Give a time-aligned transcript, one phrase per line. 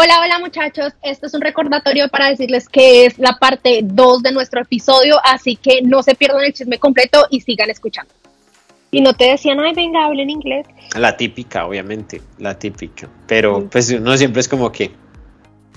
[0.00, 4.30] Hola, hola muchachos, esto es un recordatorio para decirles que es la parte 2 de
[4.30, 8.14] nuestro episodio, así que no se pierdan el chisme completo y sigan escuchando.
[8.92, 10.68] Y no te decían, ay, venga, hablen inglés.
[10.96, 13.08] La típica, obviamente, la típica.
[13.26, 14.92] Pero pues no siempre es como que...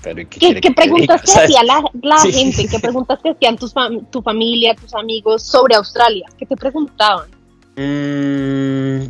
[0.03, 2.67] Pero, ¿Qué, preguntas te hacía la, gente?
[2.67, 3.73] ¿Qué preguntas te hacían tus
[4.11, 6.27] tu familia, tus amigos sobre Australia?
[6.37, 7.27] ¿Qué te preguntaban?
[7.75, 9.07] Mm,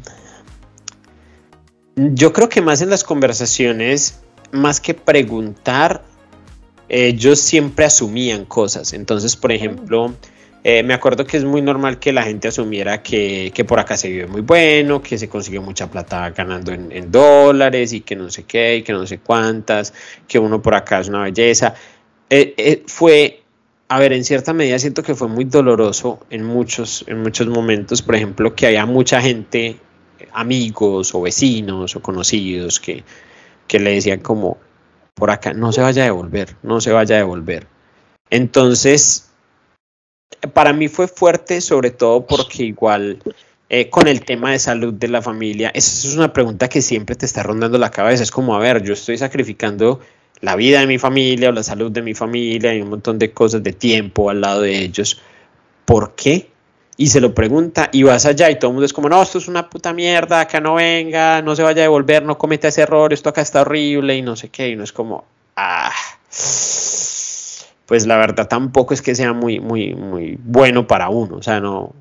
[1.98, 4.21] yo creo que más en las conversaciones
[4.52, 6.04] más que preguntar,
[6.90, 8.94] ellos siempre asumían cosas.
[8.94, 10.14] Entonces, por ejemplo,
[10.64, 14.10] eh, me acuerdo que es muy normal que la gente asumiera que, por acá se
[14.10, 18.44] vive muy bueno, que se consigue mucha plata ganando en, dólares y que no sé
[18.44, 19.94] qué, y que no sé cuántas,
[20.27, 21.74] que uno por acá es una belleza.
[22.30, 23.41] Eh, eh, fue,
[23.88, 28.02] a ver, en cierta medida siento que fue muy doloroso en muchos, en muchos momentos,
[28.02, 29.77] por ejemplo, que había mucha gente,
[30.34, 33.04] amigos o vecinos o conocidos que
[33.72, 34.58] que le decían como,
[35.14, 37.68] por acá, no se vaya a devolver, no se vaya a devolver.
[38.30, 39.32] Entonces,
[40.52, 43.24] para mí fue fuerte, sobre todo porque igual
[43.70, 47.16] eh, con el tema de salud de la familia, esa es una pregunta que siempre
[47.16, 48.24] te está rondando la cabeza.
[48.24, 50.02] Es como, a ver, yo estoy sacrificando
[50.41, 53.32] la vida de mi familia o la salud de mi familia y un montón de
[53.32, 55.22] cosas de tiempo al lado de ellos.
[55.85, 56.51] ¿Por qué?
[57.02, 59.40] Y se lo pregunta y vas allá y todo el mundo es como, no, esto
[59.40, 62.84] es una puta mierda, acá no venga, no se vaya a devolver, no cometa ese
[62.84, 65.25] error, esto acá está horrible y no sé qué, y no es como,
[65.56, 65.91] ah,
[67.88, 71.59] pues la verdad tampoco es que sea muy, muy, muy bueno para uno, o sea,
[71.59, 71.91] no,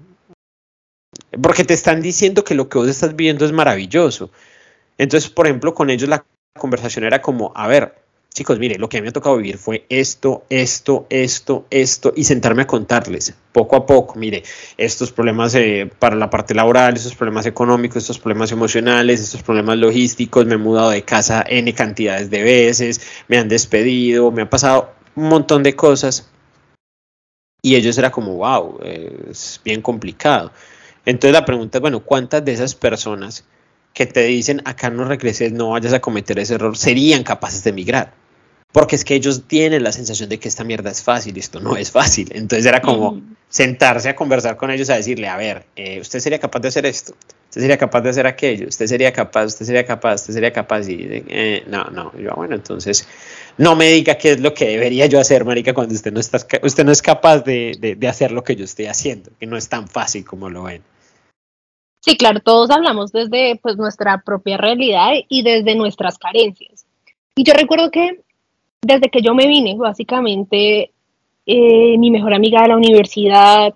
[1.41, 4.31] porque te están diciendo que lo que vos estás viviendo es maravilloso.
[4.98, 6.27] Entonces, por ejemplo, con ellos la
[6.59, 8.00] conversación era como, a ver,
[8.33, 12.12] chicos, mire, lo que a mí me ha tocado vivir fue esto, esto, esto, esto,
[12.14, 14.42] y sentarme a contarles poco a poco, mire,
[14.77, 19.78] estos problemas eh, para la parte laboral, estos problemas económicos, estos problemas emocionales, estos problemas
[19.78, 24.50] logísticos, me he mudado de casa N cantidades de veces, me han despedido, me ha
[24.50, 26.28] pasado un montón de cosas.
[27.62, 30.50] Y ellos era como, wow, es bien complicado.
[31.05, 33.44] Entonces la pregunta es, bueno, ¿cuántas de esas personas
[33.93, 37.71] que te dicen acá no regreses, no vayas a cometer ese error, serían capaces de
[37.71, 38.19] emigrar?
[38.72, 41.60] Porque es que ellos tienen la sensación de que esta mierda es fácil y esto
[41.60, 42.31] no es fácil.
[42.32, 46.38] Entonces era como sentarse a conversar con ellos, a decirle, a ver, eh, usted sería
[46.38, 47.14] capaz de hacer esto,
[47.48, 50.88] usted sería capaz de hacer aquello, usted sería capaz, usted sería capaz, usted sería capaz.
[50.88, 53.08] Y eh, no, no, yo, bueno, entonces
[53.58, 56.38] no me diga qué es lo que debería yo hacer, Marica, cuando usted no, está,
[56.62, 59.56] usted no es capaz de, de, de hacer lo que yo estoy haciendo, que no
[59.56, 60.82] es tan fácil como lo ven.
[62.02, 66.87] Sí, claro, todos hablamos desde pues, nuestra propia realidad y desde nuestras carencias.
[67.34, 68.20] Y yo recuerdo que
[68.83, 70.93] desde que yo me vine, básicamente,
[71.47, 73.75] eh, mi mejor amiga de la universidad,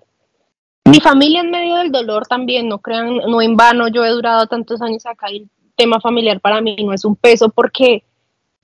[0.85, 4.47] mi familia en medio del dolor también, no crean, no en vano, yo he durado
[4.47, 8.03] tantos años acá y el tema familiar para mí no es un peso porque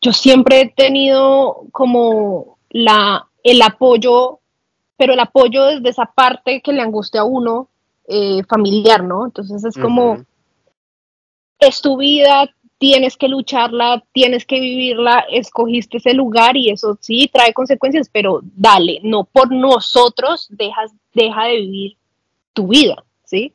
[0.01, 4.39] yo siempre he tenido como la, el apoyo,
[4.97, 7.69] pero el apoyo desde esa parte que le angustia a uno
[8.07, 9.25] eh, familiar, ¿no?
[9.25, 10.23] Entonces es como,
[11.59, 12.49] es tu vida,
[12.81, 18.41] tienes que lucharla, tienes que vivirla, escogiste ese lugar y eso sí trae consecuencias, pero
[18.55, 21.97] dale, no por nosotros dejas, deja de vivir
[22.53, 23.53] tu vida, ¿sí?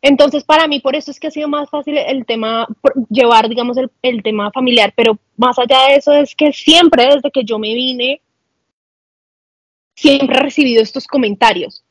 [0.00, 2.66] Entonces, para mí, por eso es que ha sido más fácil el tema,
[3.10, 7.30] llevar, digamos, el, el tema familiar, pero más allá de eso es que siempre, desde
[7.30, 8.22] que yo me vine,
[9.94, 11.84] siempre he recibido estos comentarios.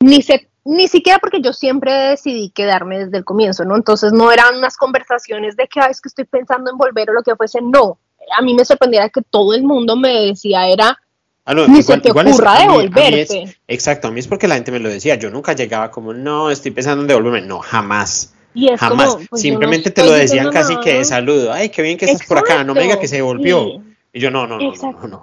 [0.00, 3.76] Ni se ni siquiera porque yo siempre decidí quedarme desde el comienzo, ¿no?
[3.76, 7.22] Entonces no eran unas conversaciones de que, es que estoy pensando en volver o lo
[7.22, 7.98] que fuese, no.
[8.38, 10.96] A mí me sorprendía que todo el mundo me decía era,
[11.44, 13.56] ah, ni se te ocurra devolverte.
[13.66, 16.50] exacto, a mí es porque la gente me lo decía, yo nunca llegaba como, no,
[16.50, 18.32] estoy pensando en devolverme, no, jamás.
[18.76, 22.26] jamás, pues, simplemente te lo decían casi que de saludo, ay, qué bien que estás
[22.26, 23.82] por acá, no me diga que se devolvió.
[24.12, 25.22] Y yo, no, no, no, no, no.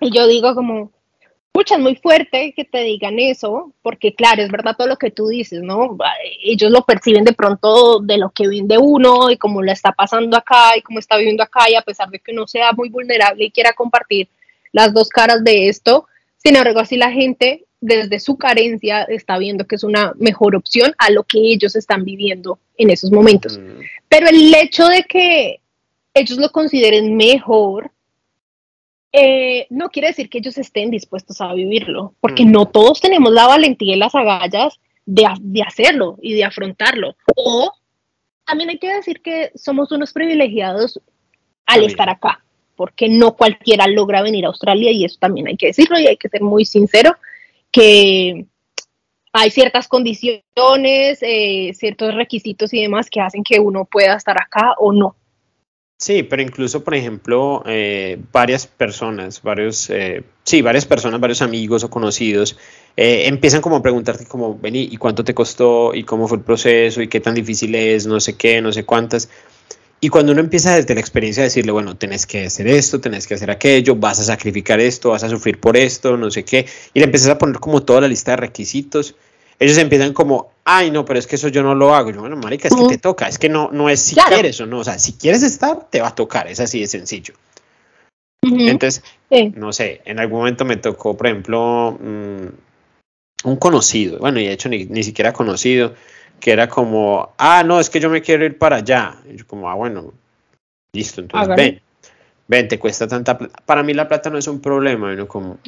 [0.00, 0.90] Y yo digo como,
[1.52, 5.10] Pucha, es muy fuerte que te digan eso, porque claro, es verdad todo lo que
[5.10, 5.98] tú dices, ¿no?
[6.42, 9.92] Ellos lo perciben de pronto de lo que ven de uno y cómo lo está
[9.92, 12.88] pasando acá y cómo está viviendo acá y a pesar de que uno sea muy
[12.88, 14.28] vulnerable y quiera compartir
[14.72, 19.66] las dos caras de esto, sin embargo, así la gente desde su carencia está viendo
[19.66, 23.58] que es una mejor opción a lo que ellos están viviendo en esos momentos.
[23.58, 23.80] Mm.
[24.08, 25.60] Pero el hecho de que
[26.14, 27.90] ellos lo consideren mejor
[29.12, 33.46] eh, no quiere decir que ellos estén dispuestos a vivirlo, porque no todos tenemos la
[33.46, 37.16] valentía y las agallas de, de, hacerlo y de afrontarlo.
[37.36, 37.72] O
[38.44, 41.00] también hay que decir que somos unos privilegiados
[41.66, 42.44] al estar acá,
[42.76, 46.16] porque no cualquiera logra venir a Australia y eso también hay que decirlo y hay
[46.16, 47.16] que ser muy sincero,
[47.72, 48.46] que
[49.32, 54.74] hay ciertas condiciones, eh, ciertos requisitos y demás que hacen que uno pueda estar acá
[54.78, 55.16] o no.
[56.02, 61.84] Sí, pero incluso, por ejemplo, eh, varias personas, varios, eh, sí, varias personas, varios amigos
[61.84, 62.56] o conocidos,
[62.96, 65.94] eh, empiezan como a preguntarte como, vení, ¿y cuánto te costó?
[65.94, 67.02] ¿Y cómo fue el proceso?
[67.02, 68.06] ¿Y qué tan difícil es?
[68.06, 69.28] No sé qué, no sé cuántas.
[70.00, 73.26] Y cuando uno empieza desde la experiencia a decirle, bueno, tenés que hacer esto, tenés
[73.26, 76.64] que hacer aquello, vas a sacrificar esto, vas a sufrir por esto, no sé qué,
[76.94, 79.16] y le empiezas a poner como toda la lista de requisitos,
[79.60, 82.10] ellos empiezan como, ay, no, pero es que eso yo no lo hago.
[82.10, 84.58] Y yo, bueno, marica, es que te toca, es que no, no es si quieres
[84.60, 87.34] o no, o sea, si quieres estar, te va a tocar, es así de sencillo.
[88.42, 89.04] Entonces,
[89.54, 92.46] no sé, en algún momento me tocó, por ejemplo, mm,
[93.44, 95.94] un conocido, bueno, y de hecho ni, ni, siquiera conocido,
[96.40, 99.18] que era como, ah, no, es que yo me quiero ir para allá.
[99.30, 100.14] Y yo como, ah, bueno,
[100.94, 101.82] listo, entonces ven
[102.50, 103.62] ven, te cuesta tanta plata.
[103.64, 105.28] Para mí la plata no es un problema, ¿no?
[105.28, 105.58] Como,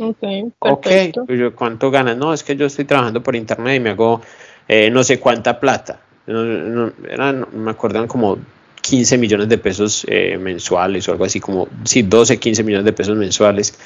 [0.58, 0.86] ok,
[1.28, 2.16] yo, ¿cuánto ganas?
[2.16, 4.20] No, es que yo estoy trabajando por internet y me hago
[4.66, 6.00] eh, no sé cuánta plata.
[6.26, 8.36] No, eran, me acuerdan como
[8.80, 12.92] 15 millones de pesos eh, mensuales o algo así, como, sí, 12, 15 millones de
[12.92, 13.78] pesos mensuales.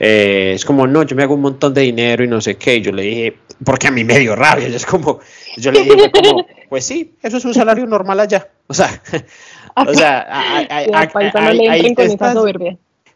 [0.00, 2.80] Eh, es como, no, yo me hago un montón de dinero y no sé qué.
[2.80, 4.66] yo le dije, porque a mí me dio rabia.
[4.66, 5.20] Yo, es como,
[5.58, 8.48] yo le dije, como, pues sí, eso es un salario normal allá.
[8.66, 9.00] O sea,
[9.74, 10.26] o sea,
[10.70, 12.36] ahí te estás,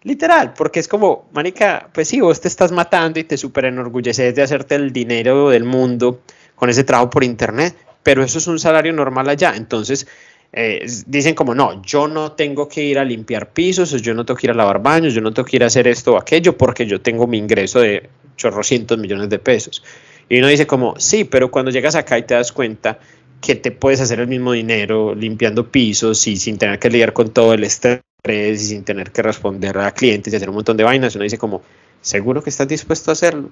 [0.03, 4.35] Literal, porque es como, manica, pues sí, vos te estás matando y te súper enorgulleces
[4.37, 6.21] de hacerte el dinero del mundo
[6.55, 7.75] con ese trabajo por internet,
[8.05, 9.55] pero eso es un salario normal allá.
[9.57, 10.07] Entonces,
[10.53, 14.39] eh, dicen como, no, yo no tengo que ir a limpiar pisos, yo no tengo
[14.39, 16.57] que ir a lavar baños, yo no tengo que ir a hacer esto o aquello
[16.57, 19.83] porque yo tengo mi ingreso de chorrocientos millones de pesos.
[20.29, 22.99] Y uno dice como, sí, pero cuando llegas acá y te das cuenta
[23.41, 27.31] que te puedes hacer el mismo dinero limpiando pisos y sin tener que lidiar con
[27.31, 30.85] todo el estrés y sin tener que responder a clientes y hacer un montón de
[30.85, 31.15] vainas.
[31.15, 31.63] Uno dice como,
[32.01, 33.51] ¿seguro que estás dispuesto a hacerlo?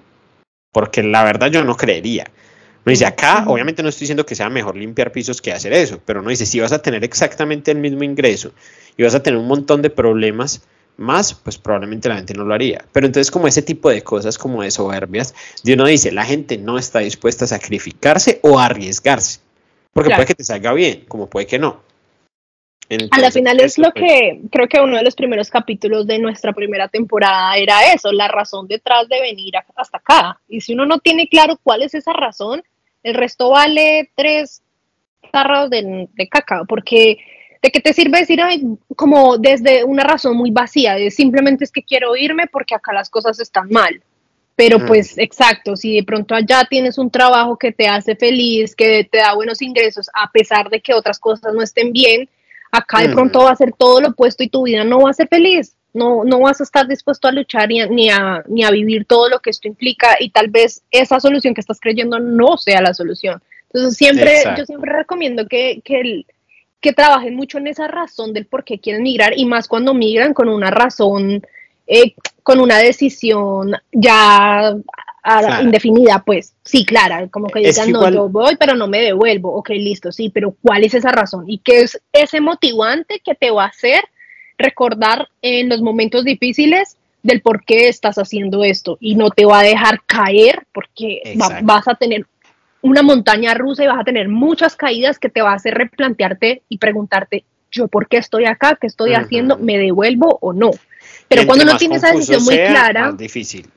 [0.73, 2.25] Porque la verdad yo no creería.
[2.85, 6.01] Uno dice, acá obviamente no estoy diciendo que sea mejor limpiar pisos que hacer eso,
[6.05, 8.53] pero no dice, si vas a tener exactamente el mismo ingreso
[8.97, 10.67] y vas a tener un montón de problemas
[10.97, 12.85] más, pues probablemente la gente no lo haría.
[12.93, 16.59] Pero entonces como ese tipo de cosas como de soberbias, de uno dice, la gente
[16.59, 19.44] no está dispuesta a sacrificarse o a arriesgarse.
[19.95, 21.83] Porque puede que te salga bien, como puede que no.
[23.11, 26.53] a la final es lo que creo que uno de los primeros capítulos de nuestra
[26.53, 30.41] primera temporada era eso, la razón detrás de venir hasta acá.
[30.49, 32.63] Y si uno no tiene claro cuál es esa razón,
[33.05, 34.63] el resto vale tres
[35.33, 37.19] tarros de, de caca, porque
[37.63, 38.41] ¿de qué te sirve decir
[38.97, 43.09] como desde una razón muy vacía, de simplemente es que quiero irme porque acá las
[43.09, 44.03] cosas están mal?
[44.57, 44.87] Pero mm.
[44.87, 49.19] pues exacto, si de pronto allá tienes un trabajo que te hace feliz, que te
[49.19, 52.29] da buenos ingresos, a pesar de que otras cosas no estén bien,
[52.71, 53.45] acá de pronto mm.
[53.45, 55.77] va a ser todo lo opuesto y tu vida no va a ser feliz.
[55.93, 59.05] No, no vas a estar dispuesto a luchar ni a, ni, a, ni a vivir
[59.05, 62.83] todo lo que esto implica y tal vez esa solución que estás creyendo no sea
[62.83, 63.41] la solución.
[63.73, 66.27] Entonces siempre, yo siempre recomiendo que, que,
[66.81, 70.35] que trabajen mucho en esa razón del por qué quieren migrar y más cuando migran
[70.35, 71.45] con una razón
[71.87, 74.75] eh, con una decisión ya
[75.63, 79.71] indefinida, pues sí, clara, como que digan, no, yo voy, pero no me devuelvo, ok,
[79.71, 81.45] listo, sí, pero ¿cuál es esa razón?
[81.49, 84.05] ¿Y qué es ese motivante que te va a hacer
[84.59, 89.61] recordar en los momentos difíciles del por qué estás haciendo esto y no te va
[89.61, 92.27] a dejar caer porque vas a tener
[92.83, 96.63] una montaña rusa y vas a tener muchas caídas que te va a hacer replantearte
[96.69, 100.71] y preguntarte, yo por qué estoy acá, qué estoy haciendo, me devuelvo o no.
[101.35, 103.13] Pero cuando uno tiene esa decisión muy clara.
[103.13, 103.69] difícil.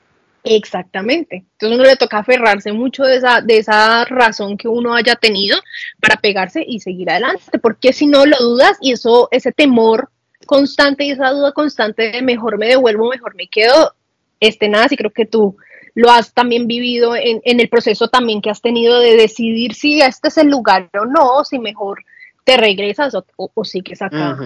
[0.43, 1.45] Exactamente.
[1.53, 5.57] Entonces uno le toca aferrarse mucho de esa, de esa razón que uno haya tenido
[5.99, 10.09] para pegarse y seguir adelante, porque si no lo dudas y eso, ese temor
[10.45, 13.93] constante y esa duda constante de mejor me devuelvo, mejor me quedo,
[14.39, 15.57] este nada, sí creo que tú
[15.95, 19.99] lo has también vivido en, en el proceso también que has tenido de decidir si
[19.99, 22.03] este es el lugar o no, si mejor
[22.47, 24.37] te regresas o, o, sigues acá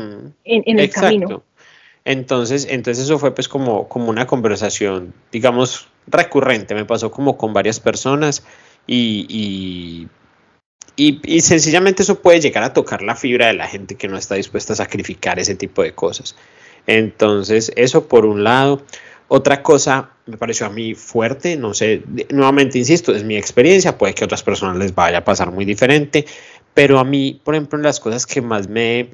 [0.43, 1.43] en, el camino.
[2.05, 7.53] Entonces, entonces eso fue pues como, como una conversación, digamos, recurrente, me pasó como con
[7.53, 8.43] varias personas
[8.87, 10.07] y,
[10.95, 14.35] y, sencillamente eso puede llegar a tocar la fibra de la gente que no está
[14.35, 16.35] dispuesta a sacrificar ese tipo de cosas.
[16.87, 18.83] Entonces, eso por un lado.
[19.27, 24.13] Otra cosa me pareció a mí fuerte, no sé, nuevamente insisto, es mi experiencia, puede
[24.13, 26.25] que a otras personas les vaya a pasar muy diferente,
[26.73, 29.11] pero a mí, por ejemplo, las cosas que más me,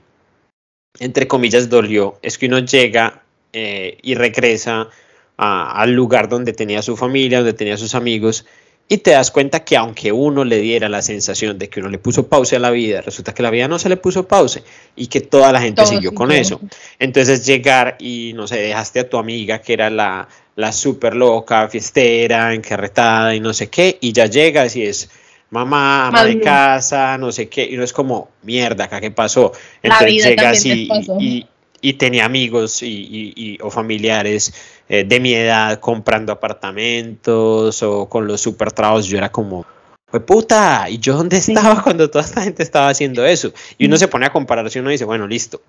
[1.00, 3.24] entre comillas, dolió, es que uno llega
[3.54, 4.90] eh, y regresa
[5.38, 8.46] al lugar donde tenía su familia, donde tenía sus amigos,
[8.90, 12.00] y te das cuenta que aunque uno le diera la sensación de que uno le
[12.00, 14.62] puso pausa a la vida, resulta que la vida no se le puso pausa
[14.96, 16.62] y que toda la gente siguió con eso.
[16.98, 21.68] Entonces llegar y, no sé, dejaste a tu amiga que era la, la súper loca,
[21.68, 25.10] fiestera, encarretada y no sé qué, y ya llegas y es
[25.50, 29.52] mamá, ama de casa, no sé qué, y no es como, mierda, acá qué pasó.
[29.82, 31.48] Entonces llegas y,
[31.82, 34.54] y tenía amigos y, o familiares
[34.90, 39.66] eh, de mi edad comprando apartamentos o con los super trabajos, yo era como,
[40.08, 43.54] fue puta, ¿y yo dónde estaba cuando toda esta gente estaba haciendo eso?
[43.78, 45.62] Y uno se pone a comparar y uno dice, bueno, listo,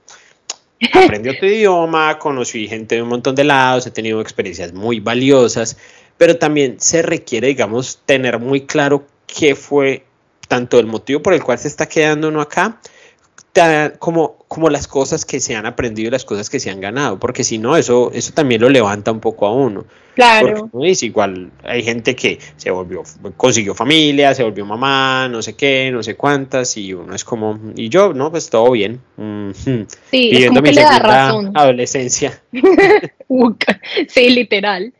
[0.92, 5.76] aprendí otro idioma, conocí gente de un montón de lados, he tenido experiencias muy valiosas,
[6.16, 10.04] pero también se requiere, digamos, tener muy claro qué fue
[10.48, 12.80] tanto el motivo por el cual se está quedando uno acá,
[13.98, 17.18] como, como las cosas que se han aprendido y las cosas que se han ganado,
[17.18, 19.84] porque si no, eso, eso también lo levanta un poco a uno.
[20.14, 20.68] Claro.
[20.82, 23.02] Es igual, hay gente que se volvió,
[23.36, 27.58] consiguió familia, se volvió mamá, no sé qué, no sé cuántas, y uno es como,
[27.76, 29.00] y yo, no, pues todo bien.
[29.54, 31.52] Sí, Viviendo mi razón.
[31.54, 32.40] adolescencia.
[34.08, 34.92] sí, literal.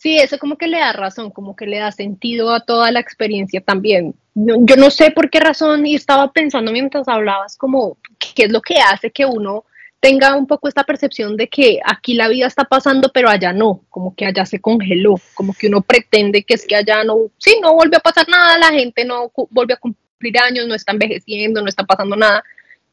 [0.00, 3.00] Sí, eso como que le da razón, como que le da sentido a toda la
[3.00, 4.14] experiencia también.
[4.34, 8.62] Yo no sé por qué razón y estaba pensando mientras hablabas como qué es lo
[8.62, 9.66] que hace que uno
[10.00, 13.82] tenga un poco esta percepción de que aquí la vida está pasando, pero allá no,
[13.90, 17.58] como que allá se congeló, como que uno pretende que es que allá no, sí,
[17.62, 21.60] no vuelve a pasar nada, la gente no vuelve a cumplir años, no está envejeciendo,
[21.60, 22.42] no está pasando nada.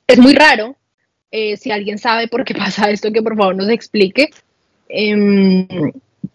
[0.07, 0.75] Es muy raro.
[1.31, 4.29] Eh, si alguien sabe por qué pasa esto, que por favor nos explique.
[4.89, 5.77] Eh,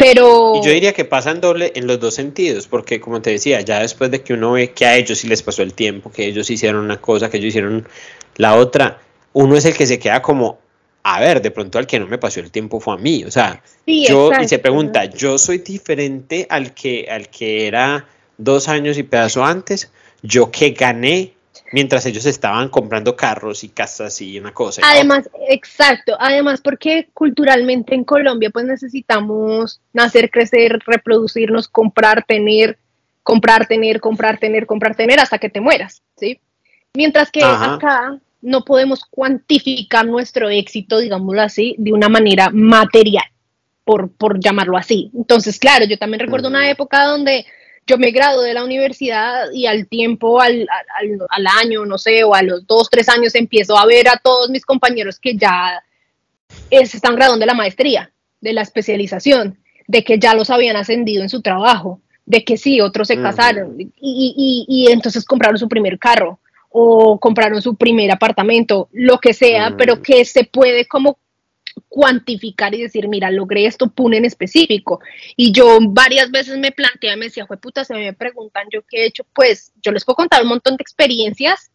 [0.03, 0.55] pero...
[0.57, 3.81] Y yo diría que pasan doble en los dos sentidos, porque como te decía, ya
[3.81, 6.51] después de que uno ve que a ellos sí les pasó el tiempo, que ellos
[6.51, 7.87] hicieron una cosa, que ellos hicieron
[8.37, 8.99] la otra,
[9.33, 10.59] uno es el que se queda como,
[11.05, 13.31] a ver, de pronto al que no me pasó el tiempo fue a mí, o
[13.31, 18.07] sea, yo, y se pregunta, ¿yo soy diferente al que, al que era
[18.39, 19.91] dos años y pedazo antes?
[20.23, 21.35] ¿Yo que gané
[21.73, 24.83] mientras ellos estaban comprando carros y casas y una cosa.
[24.85, 32.79] Además, exacto, además porque culturalmente en Colombia pues necesitamos nacer, crecer, reproducirnos, comprar, tener,
[33.23, 36.41] comprar, tener, comprar, tener, comprar, tener hasta que te mueras, ¿sí?
[36.95, 43.25] Mientras que acá no podemos cuantificar nuestro éxito, digámoslo así, de una manera material,
[43.85, 45.11] por, por llamarlo así.
[45.15, 47.47] Entonces, claro, yo también recuerdo una época donde
[47.87, 50.69] yo me gradué de la universidad y al tiempo, al,
[51.61, 54.65] año, no sé, o a los dos, tres años empiezo a ver a todos mis
[54.65, 55.83] compañeros que ya
[56.71, 61.23] se están graduando de la maestría, de la especialización, de que ya los habían ascendido
[61.23, 65.69] en su trabajo, de que sí, otros se casaron y, y, y, entonces compraron su
[65.69, 66.39] primer carro
[66.71, 71.19] o compraron su primer apartamento, lo que sea, pero que se puede como
[71.89, 75.01] cuantificar y decir, mira, logré esto, pun en específico.
[75.37, 79.03] Y yo varias veces me planteé, me decía, fue puta, se me preguntan yo qué
[79.03, 81.71] he hecho, pues yo les puedo contar un montón de experiencias,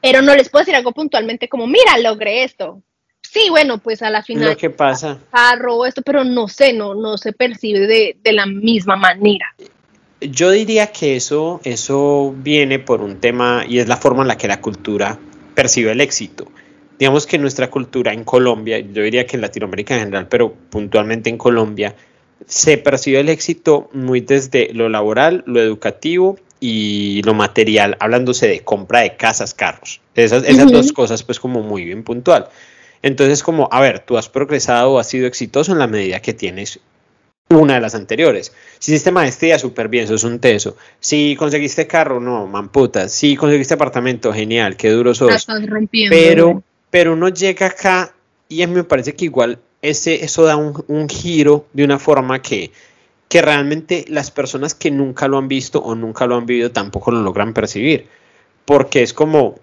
[0.00, 2.82] pero no les puedo decir algo puntualmente como, mira, logré esto.
[3.20, 4.50] Sí, bueno, pues a la final.
[4.50, 5.18] Lo que pasa.
[5.30, 9.54] Carro, esto, pero no sé, no, no se percibe de, de la misma manera.
[10.20, 14.38] Yo diría que eso, eso viene por un tema y es la forma en la
[14.38, 15.18] que la cultura
[15.54, 16.50] percibe el éxito
[16.98, 21.30] digamos que nuestra cultura en Colombia, yo diría que en Latinoamérica en general, pero puntualmente
[21.30, 21.94] en Colombia,
[22.46, 28.60] se percibe el éxito muy desde lo laboral, lo educativo y lo material, hablándose de
[28.60, 30.00] compra de casas, carros.
[30.14, 32.48] Esas, esas dos cosas, pues como muy bien puntual.
[33.02, 36.34] Entonces, como, a ver, tú has progresado o has sido exitoso en la medida que
[36.34, 36.80] tienes
[37.50, 38.52] una de las anteriores.
[38.78, 40.76] Si hiciste maestría, súper bien, eso es un teso.
[41.00, 43.08] Si conseguiste carro, no, mamputa.
[43.08, 45.34] Si conseguiste apartamento, genial, qué duro sos.
[45.34, 46.14] estás rompiendo.
[46.16, 48.14] Pero pero uno llega acá
[48.48, 52.42] y a mí me parece que igual ese, eso da un, giro de una forma
[52.42, 52.72] que,
[53.28, 57.10] que realmente las personas que nunca lo han visto o nunca lo han vivido tampoco
[57.10, 58.08] lo logran percibir.
[58.64, 59.56] Porque es como,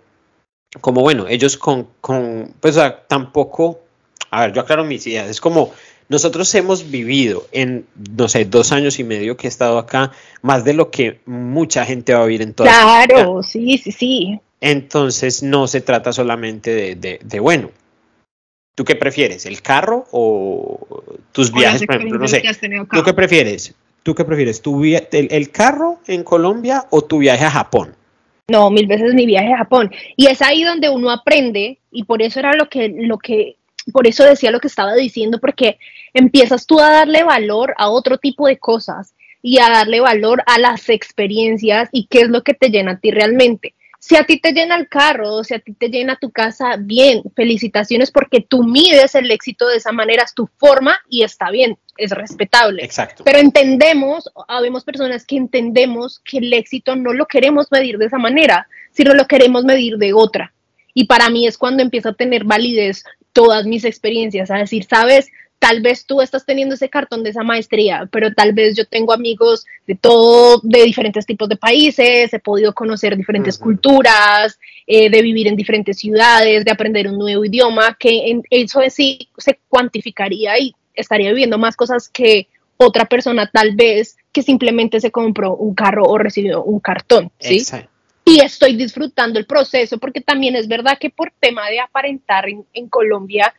[0.82, 3.82] como bueno, ellos con, con pues tampoco,
[4.32, 5.74] a ver, yo aclaro mis ideas, es como
[6.08, 10.64] nosotros hemos vivido en, no sé, dos años y medio que he estado acá, más
[10.64, 14.40] de lo que mucha gente va a vivir en toda Claro, sí, sí, sí.
[14.62, 17.72] Entonces no se trata solamente de, bueno,
[18.74, 19.46] ¿tú qué prefieres?
[19.46, 20.88] ¿El carro o
[21.32, 22.20] tus viajes, por ejemplo?
[22.20, 22.44] No sé.
[22.92, 23.76] ¿Tú qué prefieres?
[24.04, 24.62] ¿Tú qué prefieres?
[24.62, 27.96] ¿Tu el, ¿El carro en Colombia o tu viaje a Japón?
[28.48, 29.92] No, mil veces mi viaje a Japón.
[30.16, 33.58] Y es ahí donde uno aprende, y por eso era lo que, lo que,
[33.92, 35.80] por eso decía lo que estaba diciendo, porque
[36.14, 40.60] empiezas tú a darle valor a otro tipo de cosas y a darle valor a
[40.60, 43.74] las experiencias y qué es lo que te llena a ti realmente.
[44.00, 47.24] Si a ti te llena el carro, si a ti te llena tu casa, bien,
[47.36, 51.78] felicitaciones porque tú mides el éxito de esa manera, es tu forma y está bien,
[51.98, 52.84] es respetable.
[52.84, 53.24] Exacto.
[53.24, 58.18] Pero entendemos, habemos personas que entendemos que el éxito no lo queremos medir de esa
[58.18, 60.54] manera, sino lo queremos medir de otra.
[60.94, 65.28] Y para mí es cuando empiezo a tener validez todas mis experiencias, a decir, sabes,
[65.60, 69.14] tal vez tú estás teniendo ese cartón de esa maestría, pero tal vez yo tengo
[69.14, 75.22] amigos de todo, de diferentes tipos de países, he podido conocer diferentes culturas, eh, de
[75.22, 80.60] vivir en diferentes ciudades, de aprender un nuevo idioma, que en, eso sí se cuantificaría
[80.60, 82.48] y estaría viviendo más cosas que
[82.78, 87.66] otra persona tal vez que simplemente se compró un carro o recibió un cartón, ¿sí?
[88.26, 92.66] Y estoy disfrutando el proceso porque también es verdad que por tema de aparentar en,
[92.74, 93.54] en Colombia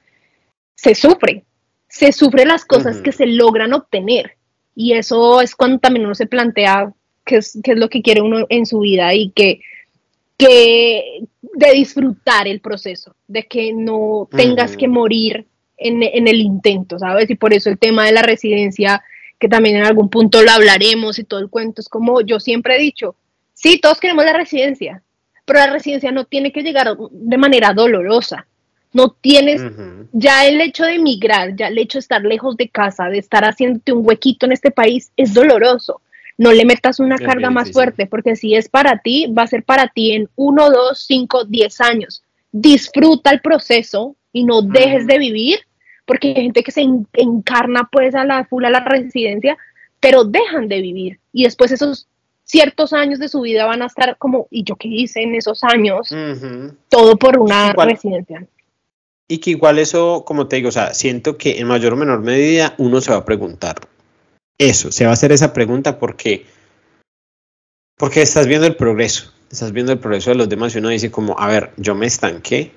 [0.74, 1.45] se sufre,
[1.88, 4.36] se sufre las cosas que se logran obtener.
[4.74, 6.92] Y eso es cuando también uno se plantea
[7.24, 9.60] qué es, qué es lo que quiere uno en su vida y que,
[10.36, 15.46] que de disfrutar el proceso, de que no tengas que morir
[15.78, 17.30] en, en, el intento, ¿sabes?
[17.30, 19.02] Y por eso el tema de la residencia,
[19.38, 22.76] que también en algún punto lo hablaremos y todo el cuento, es como yo siempre
[22.76, 23.16] he dicho,
[23.54, 25.02] sí, todos queremos la residencia,
[25.46, 28.46] pero la residencia no tiene que llegar de manera dolorosa.
[28.92, 29.62] No tienes
[30.12, 33.44] ya el hecho de emigrar, ya el hecho de estar lejos de casa, de estar
[33.44, 36.00] haciéndote un huequito en este país, es doloroso.
[36.38, 39.64] No le metas una carga más fuerte, porque si es para ti, va a ser
[39.64, 42.22] para ti en uno, dos, cinco, diez años.
[42.52, 45.58] Disfruta el proceso y no dejes de vivir,
[46.06, 46.82] porque hay gente que se
[47.14, 49.56] encarna pues a la full a la residencia,
[50.00, 52.06] pero dejan de vivir y después esos
[52.44, 55.62] ciertos años de su vida van a estar como, ¿y yo qué hice en esos
[55.64, 56.08] años?
[56.88, 58.46] Todo por una residencia.
[59.28, 62.20] Y que igual eso, como te digo, o sea, siento que en mayor o menor
[62.20, 63.76] medida uno se va a preguntar
[64.58, 66.46] eso, se va a hacer esa pregunta porque,
[67.96, 71.10] porque estás viendo el progreso, estás viendo el progreso de los demás y uno dice
[71.10, 72.72] como, a ver, yo me estanqué,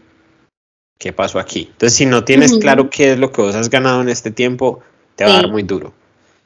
[0.97, 1.69] ¿qué pasó aquí?
[1.71, 4.81] Entonces, si no tienes claro qué es lo que vos has ganado en este tiempo,
[5.15, 5.93] te va a dar muy duro.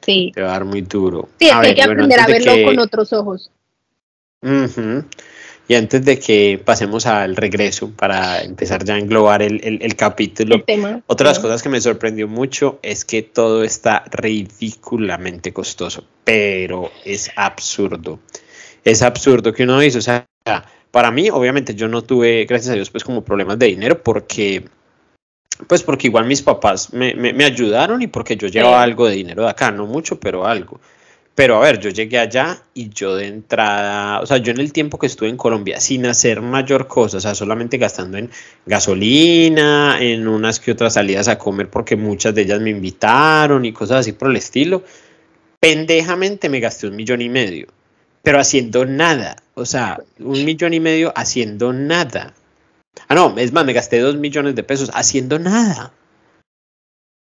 [0.02, 0.32] Sí.
[0.34, 1.28] Te va a dar muy duro.
[1.38, 3.50] Sí, hay que aprender a verlo con otros ojos.
[5.66, 10.62] Y antes de que pasemos al regreso para empezar ya a englobar el, el, capítulo,
[11.06, 16.92] otra de las cosas que me sorprendió mucho es que todo está ridículamente costoso, pero
[17.04, 18.18] es absurdo.
[18.84, 20.26] Es absurdo que uno dice, o sea,
[20.90, 24.64] para mí, obviamente, yo no tuve, gracias a Dios, pues como problemas de dinero porque
[25.68, 29.14] pues porque igual mis papás me, me, me ayudaron y porque yo llevaba algo de
[29.14, 30.80] dinero de acá, no mucho, pero algo.
[31.34, 34.72] Pero a ver, yo llegué allá y yo de entrada, o sea, yo en el
[34.72, 38.30] tiempo que estuve en Colombia sin hacer mayor cosa, o sea, solamente gastando en
[38.66, 43.72] gasolina, en unas que otras salidas a comer porque muchas de ellas me invitaron y
[43.72, 44.84] cosas así por el estilo,
[45.58, 47.66] pendejamente me gasté un millón y medio,
[48.22, 52.32] pero haciendo nada, o sea, un millón y medio haciendo nada.
[53.08, 55.92] Ah, no, es más, me gasté dos millones de pesos haciendo nada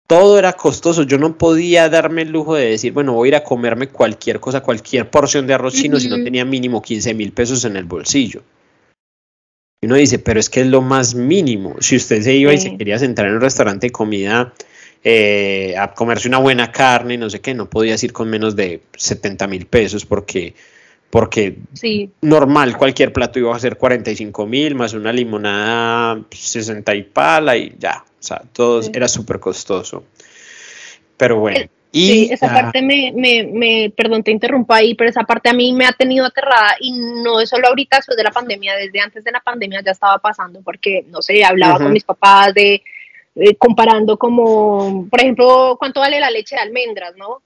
[0.07, 1.03] todo era costoso.
[1.03, 4.41] Yo no podía darme el lujo de decir, bueno, voy a ir a comerme cualquier
[4.41, 7.85] cosa, cualquier porción de arroz chino si no tenía mínimo 15 mil pesos en el
[7.85, 8.43] bolsillo.
[9.83, 11.77] Y uno dice, pero es que es lo más mínimo.
[11.81, 14.55] Si usted se iba y se quería sentar en un restaurante de comida
[15.05, 18.83] eh, a comerse una buena carne, no sé qué, no podía ir con menos de
[18.97, 20.55] 70 mil pesos porque,
[21.11, 21.57] porque
[22.21, 27.75] normal cualquier plato iba a ser 45 mil más una limonada 60 y pala y
[27.79, 28.05] ya.
[28.19, 30.05] O sea, todo era súper costoso.
[31.17, 31.59] Pero bueno.
[31.59, 35.49] Eh, y, sí, esa parte me, me, me, perdón, te interrumpo ahí, pero esa parte
[35.49, 38.77] a mí me ha tenido aterrada y no es solo ahorita después de la pandemia,
[38.77, 42.53] desde antes de la pandemia ya estaba pasando porque, no sé, hablaba con mis papás
[42.53, 42.83] de,
[43.57, 47.43] comparando como, por ejemplo, cuánto vale la leche de almendras, ¿no?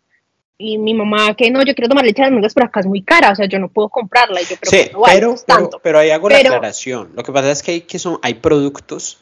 [0.61, 3.03] Y mi mamá que no, yo quiero tomar leche de almendras, pero acá es muy
[3.03, 4.42] cara, o sea, yo no puedo comprarla.
[4.42, 7.11] Y yo, pero, sí, pero, pero, pero, ahí hago la aclaración.
[7.16, 9.18] Lo que pasa es que hay, que son, hay productos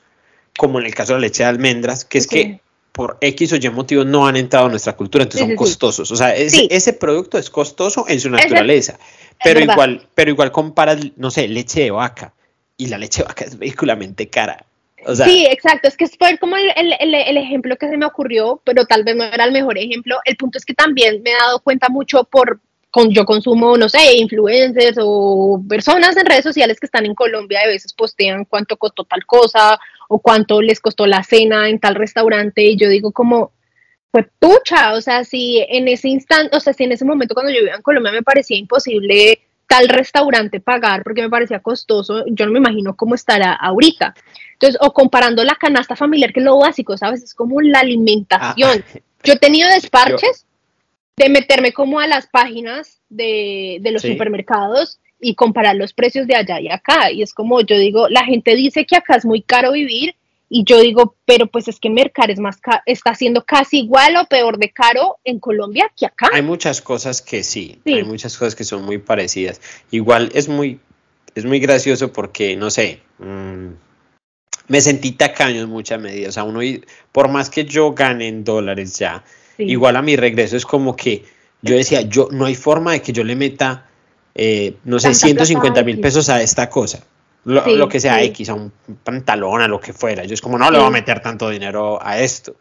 [0.58, 3.56] como en el caso de la leche de almendras, que es que por X o
[3.56, 6.10] Y motivos no han entrado a nuestra cultura, entonces son costosos.
[6.10, 8.98] O sea, ese, producto es costoso en su naturaleza,
[9.42, 12.34] pero igual, pero igual comparas, no sé, leche de vaca,
[12.76, 14.66] y la leche de vaca es vehiculamente cara.
[15.14, 19.04] Sí, exacto, es que fue como el, el, ejemplo que se me ocurrió, pero tal
[19.04, 20.18] vez no era el mejor ejemplo.
[20.24, 23.88] El punto es que también me he dado cuenta mucho por, con, yo consumo, no
[23.88, 28.76] sé, influencers o personas en redes sociales que están en Colombia, a veces postean cuánto
[28.76, 33.12] costó tal cosa o cuánto les costó la cena en tal restaurante y yo digo
[33.12, 33.52] como,
[34.10, 37.52] pues pucha, o sea, si en ese instante, o sea, si en ese momento cuando
[37.52, 42.46] yo vivía en Colombia me parecía imposible tal restaurante pagar porque me parecía costoso, yo
[42.46, 44.14] no me imagino cómo estará ahorita.
[44.54, 47.22] Entonces, o comparando la canasta familiar, que es lo básico, ¿sabes?
[47.22, 48.82] Es como la alimentación.
[48.84, 50.46] Ah, yo he tenido desparches
[51.16, 56.60] de meterme como a las páginas de, los supermercados y comparar los precios de allá
[56.60, 57.12] y acá.
[57.12, 60.14] Y es como yo digo, la gente dice que acá es muy caro vivir
[60.50, 64.26] y yo digo, pero pues es que Mercar es más está siendo casi igual o
[64.26, 66.30] peor de caro en Colombia que acá.
[66.32, 69.60] Hay muchas cosas que sí, hay muchas cosas que son muy parecidas.
[69.90, 70.80] Igual es muy,
[71.34, 73.68] es muy gracioso porque, no sé, mm,
[74.68, 76.30] me sentí tacaño en muchas medidas.
[76.30, 76.60] O sea, uno,
[77.12, 79.24] por más que yo gane en dólares ya,
[79.58, 81.24] igual a mi regreso es como que
[81.60, 83.86] yo decía, yo no hay forma de que yo le meta,
[84.34, 87.04] eh, no sé, 150 mil pesos a esta cosa.
[87.48, 88.70] Lo, que sea X, a un
[89.02, 90.24] pantalón, a lo que fuera.
[90.24, 92.56] Yo es como, no le voy a meter tanto dinero a esto.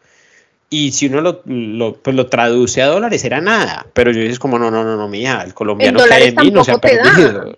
[0.70, 3.86] Y si uno lo, lo, pues lo traduce a dólares, era nada.
[3.92, 6.64] Pero yo es como, no, no, no, no, mía, el colombiano que en mí no
[6.64, 7.56] se ha perdido.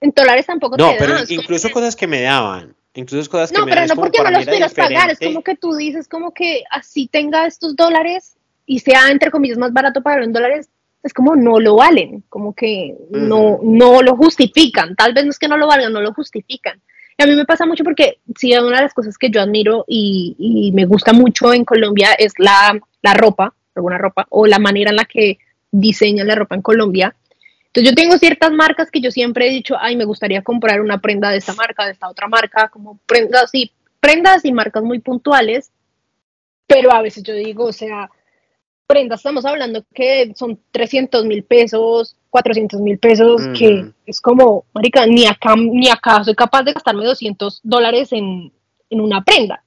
[0.00, 2.74] En dólares tampoco no, te pero incluso cosas que me daban.
[2.94, 5.10] Incluso cosas que no, me pero no porque no los quieras pagar.
[5.10, 9.58] Es como que tú dices, como que así tenga estos dólares y sea, entre comillas,
[9.58, 10.68] más barato pagarlo en dólares,
[11.04, 15.38] es como no lo valen, como que no, no lo justifican, tal vez no es
[15.38, 16.80] que no lo valgan, no lo justifican.
[17.18, 19.84] Y a mí me pasa mucho porque sí, una de las cosas que yo admiro
[19.86, 24.58] y, y me gusta mucho en Colombia es la, la, ropa, alguna ropa, o la
[24.58, 25.38] manera en la que
[25.70, 27.14] diseñan la ropa en Colombia.
[27.66, 31.02] Entonces yo tengo ciertas marcas que yo siempre he dicho, ay, me gustaría comprar una
[31.02, 35.00] prenda de esta marca, de esta otra marca, como prendas, sí, prendas y marcas muy
[35.00, 35.70] puntuales,
[36.66, 38.10] pero a veces yo digo, o sea,
[38.86, 45.06] prendas, estamos hablando que son 300 mil pesos, 400 mil pesos, que es como, marica,
[45.06, 48.52] ni acá, ni acá soy capaz de gastarme 200 dólares en,
[48.90, 49.64] en una prenda.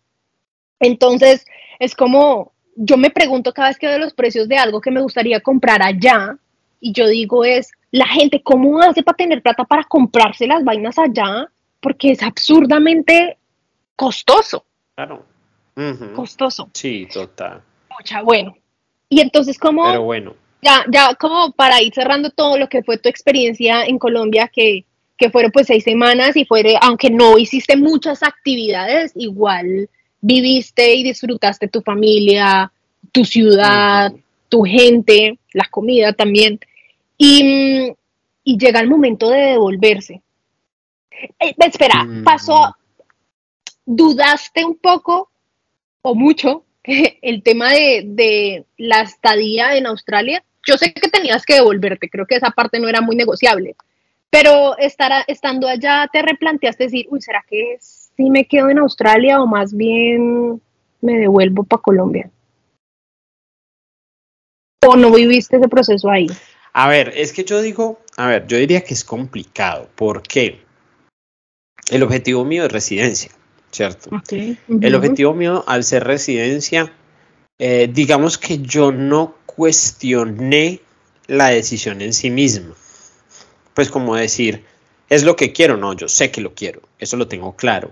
[0.79, 1.45] Entonces,
[1.79, 5.01] es como, yo me pregunto cada vez que veo los precios de algo que me
[5.01, 6.37] gustaría comprar allá,
[6.79, 10.97] y yo digo es, la gente, ¿cómo hace para tener plata para comprarse las vainas
[10.97, 11.49] allá?
[11.79, 13.37] Porque es absurdamente
[13.95, 14.65] costoso.
[14.95, 15.25] Claro.
[16.15, 16.69] Costoso.
[16.73, 17.61] Sí, total.
[17.89, 18.55] Mucha, bueno,
[19.09, 19.85] y entonces, como...
[19.85, 20.35] Pero bueno.
[20.61, 24.85] Ya, ya como para ir cerrando todo lo que fue tu experiencia en Colombia, que,
[25.17, 29.89] que fueron pues seis semanas y fue, aunque no hiciste muchas actividades, igual
[30.19, 32.71] viviste y disfrutaste tu familia,
[33.11, 34.11] tu ciudad,
[34.49, 36.59] tu gente, la comida también.
[37.17, 37.93] Y,
[38.43, 40.21] y, llega el momento de devolverse.
[41.39, 42.23] Eh, espera, mm.
[42.23, 42.75] pasó,
[43.85, 45.29] dudaste un poco
[46.01, 46.63] o mucho
[47.21, 52.35] el tema de, la estadía en Australia, yo sé que tenías que devolverte, creo que
[52.35, 53.75] esa parte no era muy negociable,
[54.29, 59.41] pero estar, estando allá te replanteaste decir, uy, ¿será que sí me quedo en Australia
[59.41, 60.61] o más bien
[61.01, 62.29] me devuelvo para Colombia?
[64.85, 66.27] ¿O no viviste ese proceso ahí?
[66.73, 70.61] A ver, es que yo digo, a ver, yo diría que es complicado, porque
[71.89, 73.31] el objetivo mío es residencia.
[73.77, 74.09] ¿Cierto?
[74.81, 76.91] El objetivo mío al ser residencia,
[77.59, 80.81] eh, digamos que yo no cuestioné
[81.27, 82.73] la decisión en sí misma.
[83.75, 84.63] Pues como decir,
[85.09, 87.91] es lo que quiero, no, yo sé que lo quiero, eso lo tengo claro.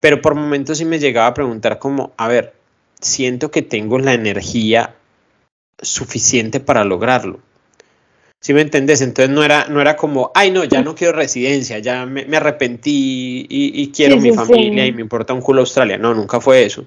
[0.00, 2.54] Pero por momentos sí me llegaba a preguntar como, a ver,
[3.00, 4.96] siento que tengo la energía
[5.80, 7.40] suficiente para lograrlo.
[8.40, 9.02] ¿Sí me entendés?
[9.02, 13.46] Entonces no era, no era como, ay no, ya no quiero residencia, ya me, arrepentí
[13.50, 15.98] y, quiero mi familia y me importa un culo Australia.
[15.98, 16.86] No, nunca fue eso.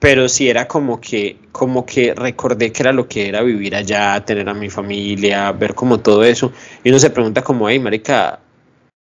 [0.00, 4.24] Pero sí era como que, como que recordé que era lo que era vivir allá,
[4.24, 6.52] tener a mi familia, ver como todo eso.
[6.82, 8.40] Y uno se pregunta como, hey, marica,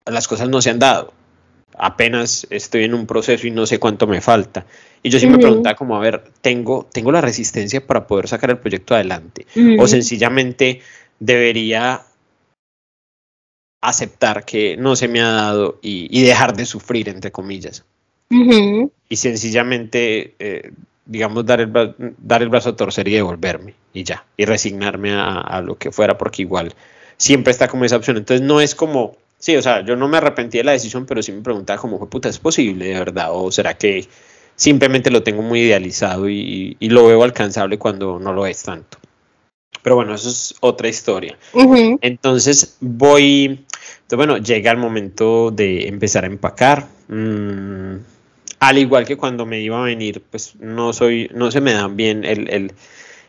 [0.07, 1.13] las cosas no se han dado.
[1.79, 4.67] Apenas estoy en un proceso y no sé cuánto me falta.
[5.05, 8.51] Y yo sí me preguntaba como, a ver, ¿tengo, ¿tengo la resistencia para poder sacar
[8.51, 9.47] el proyecto adelante?
[9.79, 10.81] O sencillamente
[11.23, 12.03] debería
[13.81, 17.85] aceptar que no se me ha dado y, dejar de sufrir, entre comillas.
[19.09, 20.73] Y sencillamente, eh,
[21.07, 21.73] digamos, dar el,
[22.19, 26.19] dar el brazo a torcer y devolverme y ya, y resignarme a, lo que fuera,
[26.19, 26.75] porque igual
[27.19, 28.17] siempre está como esa opción.
[28.17, 31.23] Entonces no es como, sí, o sea, yo no me arrepentí de la decisión, pero
[31.23, 33.29] sí me preguntaba como, puta, ¿es posible de verdad?
[33.31, 34.09] ¿O será que
[34.57, 38.99] simplemente lo tengo muy idealizado y lo veo alcanzable cuando no lo es tanto?
[39.83, 41.37] Pero bueno, eso es otra historia.
[42.01, 46.87] Entonces voy, entonces, bueno, llega el momento de empezar a empacar.
[47.09, 47.97] Mm,
[48.61, 51.97] al igual que cuando me iba a venir, pues no soy, no se me dan
[51.97, 52.73] bien el, el,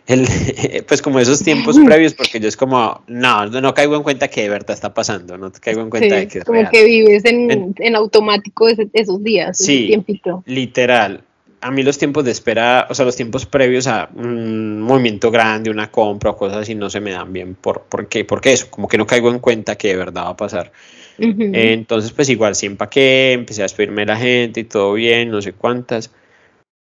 [0.06, 0.28] el
[0.88, 4.44] pues como esos tiempos previos, porque yo es como, no, no caigo en cuenta que
[4.44, 7.74] de verdad está pasando, no caigo en cuenta de que es como que vives en,
[7.78, 10.44] en, automático esos días, sí, tiempito.
[10.46, 11.24] literal
[11.64, 15.70] a mí los tiempos de espera, o sea, los tiempos previos a un movimiento grande,
[15.70, 17.56] una compra o cosas así no se me dan bien.
[17.56, 18.26] ¿Por, por qué?
[18.26, 20.74] Porque eso, como que no caigo en cuenta que de verdad va a pasar.
[21.18, 25.42] entonces, pues igual sí empaqué, empecé a despedirme de la gente y todo bien, no
[25.42, 26.12] sé cuántas.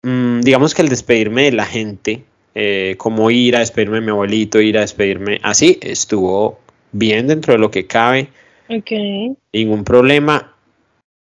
[0.03, 2.23] Mm, digamos que el despedirme de la gente,
[2.55, 6.59] eh, como ir a despedirme de mi abuelito, ir a despedirme así, estuvo
[6.93, 8.29] bien dentro de lo que cabe.
[8.69, 8.91] Ok.
[9.51, 10.55] Ningún problema,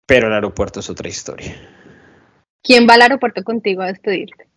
[0.07, 1.76] pero el aeropuerto es otra historia.
[2.67, 4.49] ¿Quién va al aeropuerto contigo a despedirte?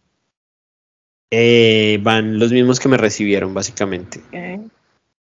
[1.29, 4.19] Eh, van los mismos que me recibieron, básicamente.
[4.31, 4.59] Eh,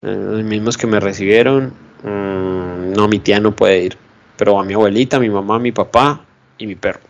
[0.00, 1.72] los mismos que me recibieron.
[2.02, 3.96] Mm, no, mi tía no puede ir.
[4.36, 6.26] Pero a mi abuelita, mi mamá, mi papá
[6.58, 7.02] y mi perro.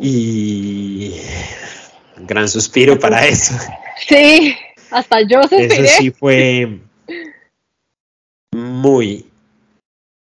[0.00, 1.14] Y
[2.16, 3.54] gran suspiro para eso.
[4.08, 4.56] Sí,
[4.90, 5.84] hasta yo suspiré.
[5.84, 6.80] Eso sí fue
[8.52, 9.24] muy,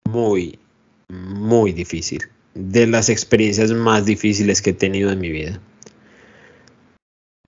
[0.06, 0.58] muy,
[1.10, 2.30] muy difícil.
[2.56, 5.62] De las experiencias más difíciles que he tenido en mi vida.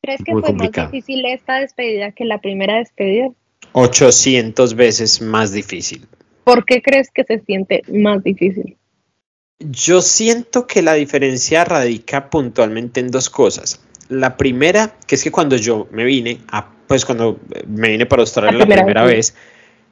[0.01, 3.29] ¿Crees que fue más difícil esta despedida que la primera despedida?
[3.71, 6.07] 800 veces más difícil.
[6.43, 8.77] ¿Por qué crees que se siente más difícil?
[9.59, 13.81] Yo siento que la diferencia radica puntualmente en dos cosas.
[14.07, 18.21] La primera, que es que cuando yo me vine, a, pues cuando me vine para
[18.21, 19.35] Australia la primera, vez,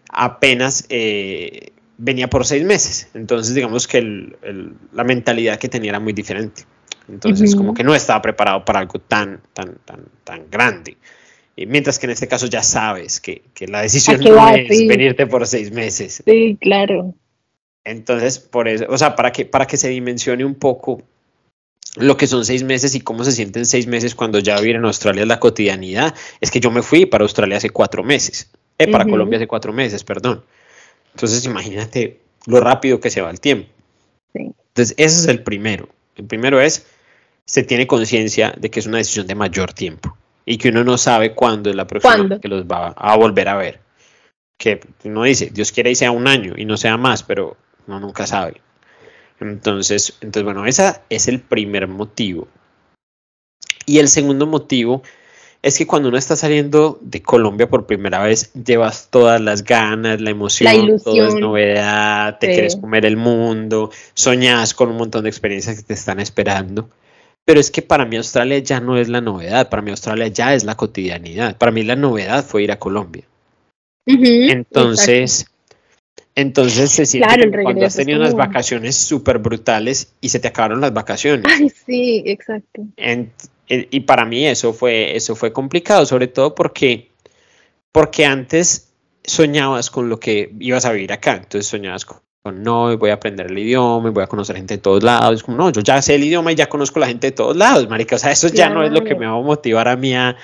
[0.09, 3.09] apenas eh, venía por seis meses.
[3.13, 4.01] Entonces, digamos que
[4.93, 6.63] la mentalidad que tenía era muy diferente.
[7.07, 10.97] Entonces, como que no estaba preparado para algo tan, tan, tan, tan grande.
[11.55, 15.45] Y mientras que en este caso ya sabes que, la decisión no es venirte por
[15.47, 16.21] seis meses.
[16.25, 17.13] Sí, claro.
[17.83, 21.03] Entonces, por eso, o sea, para que, para que se dimensione un poco
[21.97, 24.85] lo que son seis meses y cómo se sienten seis meses cuando ya vivir en
[24.85, 28.91] Australia es la cotidianidad, es que yo me fui para Australia hace cuatro meses, eh,
[28.91, 30.43] para Colombia hace cuatro meses, perdón.
[31.15, 33.69] Entonces, imagínate lo rápido que se va el tiempo.
[34.33, 35.87] Entonces, ese es el primero.
[36.17, 36.87] El primero es,
[37.45, 40.97] se tiene conciencia de que es una decisión de mayor tiempo y que uno no
[40.97, 43.79] sabe cuándo es la próxima que los va a volver a ver.
[44.57, 47.55] Que uno dice, Dios quiere y sea un año y no sea más, pero
[47.87, 48.61] uno nunca sabe.
[49.39, 52.49] Entonces, entonces, bueno, ese es el primer motivo.
[53.85, 55.01] Y el segundo motivo
[55.65, 60.21] es que cuando uno está saliendo de Colombia por primera vez, llevas todas las ganas,
[60.21, 65.29] la emoción, todo es novedad, te quieres comer el mundo, soñas con un montón de
[65.29, 66.87] experiencias que te están esperando.
[67.45, 70.53] Pero es que para mí Australia ya no es la novedad, para mí Australia ya
[70.53, 71.57] es la cotidianidad.
[71.57, 73.23] Para mí la novedad fue ir a Colombia.
[74.05, 75.47] entonces,
[76.35, 80.93] entonces se siente cuando has tenido unas vacaciones súper brutales y se te acabaron las
[80.93, 81.43] vacaciones.
[81.49, 82.83] Ay, sí, exacto
[83.67, 87.11] y para mí eso fue, eso fue complicado, sobre todo porque,
[87.91, 92.21] porque antes soñabas con lo que ibas a vivir acá, entonces soñabas con,
[92.61, 95.71] no, voy a aprender el idioma, voy a conocer gente de todos lados, como no,
[95.71, 98.19] yo ya sé el idioma y ya conozco la gente de todos lados, marica, o
[98.19, 100.35] sea, eso ya no es lo que me va a motivar a mí a,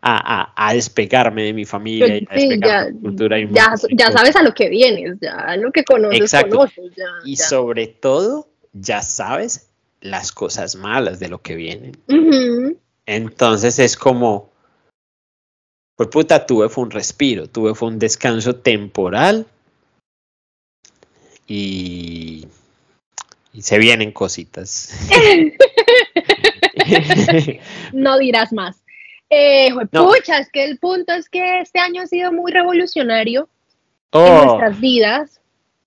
[0.00, 3.38] a, despegarme de mi familia y a despegarme de mi cultura.
[3.38, 6.92] Y ya, ya sabes a lo que vienes, ya lo que conoces, conoces.
[6.96, 9.71] Ya, y sobre todo, ya sabes
[10.02, 11.96] las cosas malas de lo que vienen.
[13.06, 14.50] Entonces es como,
[15.96, 19.46] pues puta, tuve fue un respiro, tuve fue un descanso temporal
[21.46, 22.46] y,
[23.52, 24.92] y se vienen cositas.
[27.92, 28.82] no dirás más.
[29.30, 33.48] Eh, Pucha, es que el punto es que este año ha sido muy revolucionario
[34.12, 34.44] en oh.
[34.44, 35.41] nuestras vidas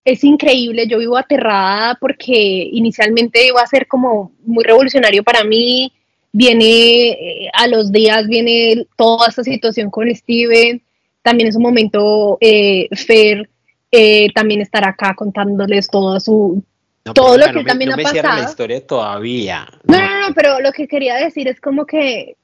[0.05, 5.91] es increíble, yo vivo aterrada porque inicialmente iba a ser como muy revolucionario para mí,
[6.31, 10.81] viene eh, a los días, viene toda esta situación con Steven,
[11.23, 13.49] también es un momento eh, Fer
[13.91, 16.63] eh, también estar acá contándoles todo su...
[17.03, 18.43] todo lo que también ha pasado.
[18.43, 19.67] la historia todavía.
[19.85, 22.35] no, no, no, pero lo que quería decir es como que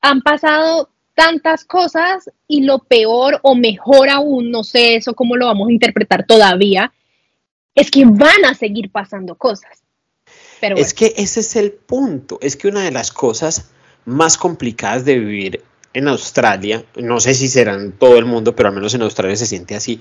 [0.00, 5.46] han pasado tantas cosas y lo peor o mejor aún, no sé eso cómo lo
[5.46, 6.92] vamos a interpretar todavía,
[7.74, 9.82] es que van a seguir pasando cosas.
[10.60, 13.72] Pero Es que ese es el punto, es que una de las cosas
[14.04, 18.76] más complicadas de vivir en Australia, no sé si serán todo el mundo, pero al
[18.76, 19.98] menos en Australia se siente así,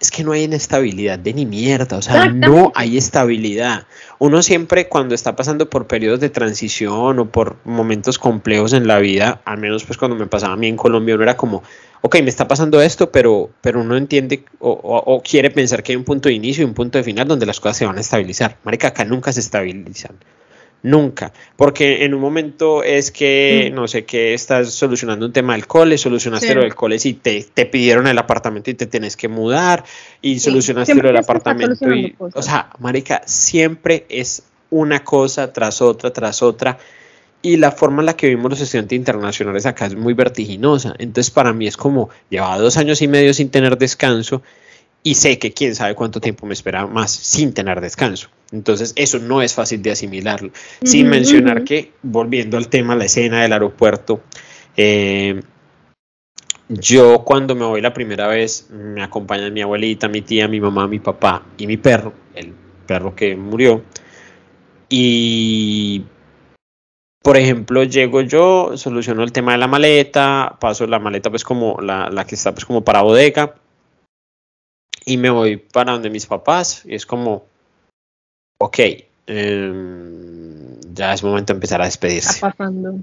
[0.00, 3.86] es que no hay inestabilidad de ni mierda, o sea, no hay estabilidad.
[4.18, 8.98] Uno siempre cuando está pasando por periodos de transición o por momentos complejos en la
[8.98, 11.62] vida, al menos pues cuando me pasaba a mí en Colombia, uno era como,
[12.00, 15.96] ok, me está pasando esto, pero, pero uno entiende o, o quiere pensar que hay
[15.96, 18.00] un punto de inicio y un punto de final donde las cosas se van a
[18.00, 18.56] estabilizar.
[18.64, 20.16] Marica, acá nunca se estabilizan.
[20.82, 23.74] Nunca, porque en un momento es que, mm.
[23.74, 27.46] no sé, que estás solucionando un tema del cole, solucionaste lo del cole y te,
[27.52, 29.84] te, pidieron el apartamento y te tienes que mudar
[30.22, 36.14] y solucionaste lo del apartamento y, o sea, marica, siempre es una cosa tras otra,
[36.14, 36.78] tras otra
[37.42, 41.30] y la forma en la que vivimos los estudiantes internacionales acá es muy vertiginosa, entonces
[41.30, 44.42] para mí es como, llevaba dos años y medio sin tener descanso
[45.02, 48.28] y sé que quién sabe cuánto tiempo me espera más sin tener descanso.
[48.52, 50.50] Entonces, eso no es fácil de asimilarlo.
[50.82, 54.22] Sin mencionar que, volviendo al tema, la escena del aeropuerto,
[54.76, 55.40] eh,
[56.68, 60.86] yo cuando me voy la primera vez, me acompañan mi abuelita, mi tía, mi mamá,
[60.86, 62.52] mi papá y mi perro, el
[62.86, 63.82] perro que murió.
[64.88, 66.04] Y,
[67.22, 71.80] por ejemplo, llego yo, soluciono el tema de la maleta, paso la maleta pues como
[71.80, 73.54] la, la que está pues como para bodega
[75.04, 77.44] y me voy para donde mis papás y es como,
[78.58, 78.78] ok,
[79.26, 82.30] em, ya es momento de empezar a despedirse.
[82.32, 82.94] Está pasando.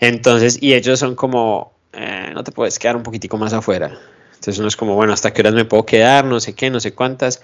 [0.00, 3.98] Entonces, y ellos son como, eh, no te puedes quedar un poquitico más afuera.
[4.34, 6.24] Entonces uno es como, bueno, ¿hasta qué horas me puedo quedar?
[6.24, 7.42] No sé qué, no sé cuántas.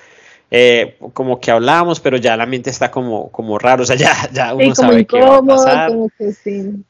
[0.50, 4.28] Eh, como que hablamos, pero ya el ambiente está como, como raro, o sea, ya,
[4.32, 5.88] ya uno Sí, como sabe qué va a incómodo, pasar.
[5.88, 6.84] como que sí.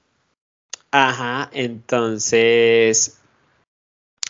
[0.90, 3.18] Ajá, entonces,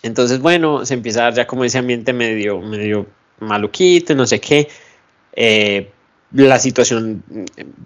[0.03, 3.07] entonces bueno, se empieza a dar ya como ese ambiente medio, medio
[3.41, 4.69] maluquito, no sé qué.
[5.35, 5.91] Eh,
[6.33, 7.23] la situación,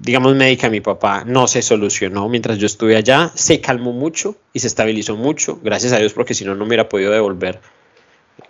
[0.01, 4.37] digamos, médica de mi papá no se solucionó mientras yo estuve allá, se calmó mucho
[4.53, 7.61] y se estabilizó mucho, gracias a Dios, porque si no, no me hubiera podido devolver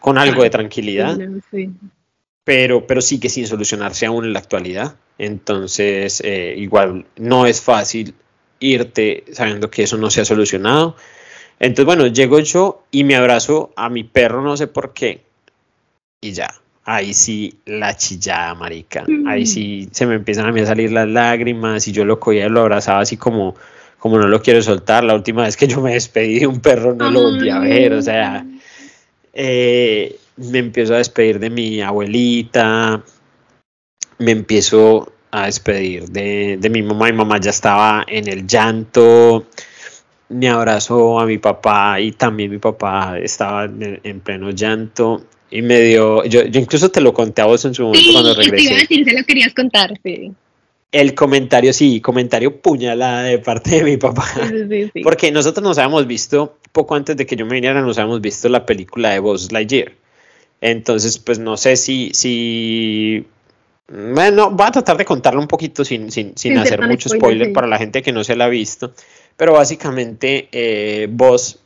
[0.01, 1.17] con algo de tranquilidad
[1.51, 1.71] Sí.
[2.45, 4.97] pero, pero sigue sin solucionarse aún en la actualidad.
[5.19, 8.15] Entonces, eh, igual no es fácil
[8.61, 10.97] irte sabiendo que eso no se ha solucionado.
[11.59, 15.23] Entonces, bueno, llego yo y me abrazo a mi perro, no sé por qué,
[16.21, 16.53] y ya.
[16.89, 19.05] Ahí sí, la chillada, marica.
[19.27, 22.47] Ahí sí se me empiezan a mí a salir las lágrimas y yo lo cogía
[22.47, 23.57] y lo abrazaba así como,
[23.99, 25.03] como no lo quiero soltar.
[25.03, 27.93] La última vez que yo me despedí de un perro no lo volví a ver,
[27.93, 28.47] o sea,
[29.33, 33.03] eh, me empiezo a despedir de mi abuelita,
[34.19, 39.47] me empiezo a despedir de, de mi mamá, mi mamá ya estaba en el llanto,
[40.29, 45.63] me abrazó a mi papá y también mi papá estaba en, en pleno llanto y
[45.63, 48.35] me dio, yo, yo incluso te lo conté a vos en su momento Sí, cuando
[48.35, 48.75] te iba a regresé.
[48.81, 50.33] decir, se lo querías contar, sí.
[50.93, 54.27] El comentario, sí, comentario puñalada de parte de mi papá.
[54.49, 55.01] Sí, sí, sí.
[55.03, 58.49] Porque nosotros nos habíamos visto, poco antes de que yo me viniera, nos habíamos visto
[58.49, 59.93] la película de Buzz Lightyear.
[60.61, 63.25] Entonces, pues no sé si, si...
[63.89, 67.47] Bueno, voy a tratar de contarlo un poquito sin, sin, sin hacer mucho spoiler, spoiler
[67.49, 67.53] sí.
[67.53, 68.93] para la gente que no se la ha visto.
[69.37, 71.09] Pero básicamente eh,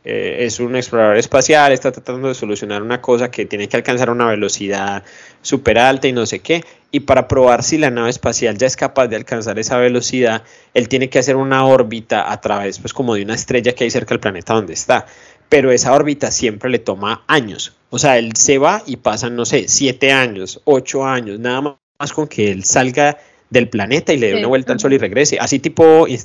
[0.04, 4.10] eh, es un explorador espacial, está tratando de solucionar una cosa que tiene que alcanzar
[4.10, 5.04] una velocidad
[5.42, 6.64] súper alta y no sé qué.
[6.90, 10.42] Y para probar si la nave espacial ya es capaz de alcanzar esa velocidad,
[10.74, 13.90] él tiene que hacer una órbita a través, pues como de una estrella que hay
[13.90, 15.06] cerca del planeta donde está.
[15.48, 17.76] Pero esa órbita siempre le toma años.
[17.90, 22.12] O sea, él se va y pasan, no sé, siete años, ocho años, nada más
[22.12, 24.98] con que él salga del planeta y le dé Sí, una vuelta al sol y
[24.98, 25.38] regrese.
[25.38, 26.18] Así tipo in-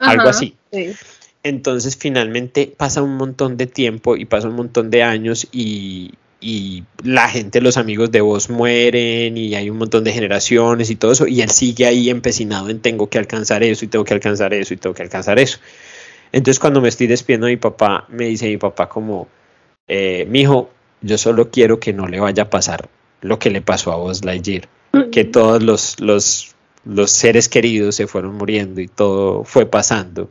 [0.00, 0.56] Algo así.
[0.72, 0.92] sí.
[1.42, 6.84] Entonces finalmente pasa un montón de tiempo y pasa un montón de años y, y
[7.02, 11.12] la gente, los amigos de vos mueren y hay un montón de generaciones y todo
[11.12, 14.52] eso y él sigue ahí empecinado en tengo que alcanzar eso y tengo que alcanzar
[14.52, 15.58] eso y tengo que alcanzar eso.
[16.32, 19.28] Entonces cuando me estoy despidiendo de mi papá, me dice mi papá como,
[19.88, 22.88] eh, mijo, yo solo quiero que no le vaya a pasar
[23.22, 24.68] lo que le pasó a vos Lightyear,
[25.10, 30.30] que todos los, los, los seres queridos se fueron muriendo y todo fue pasando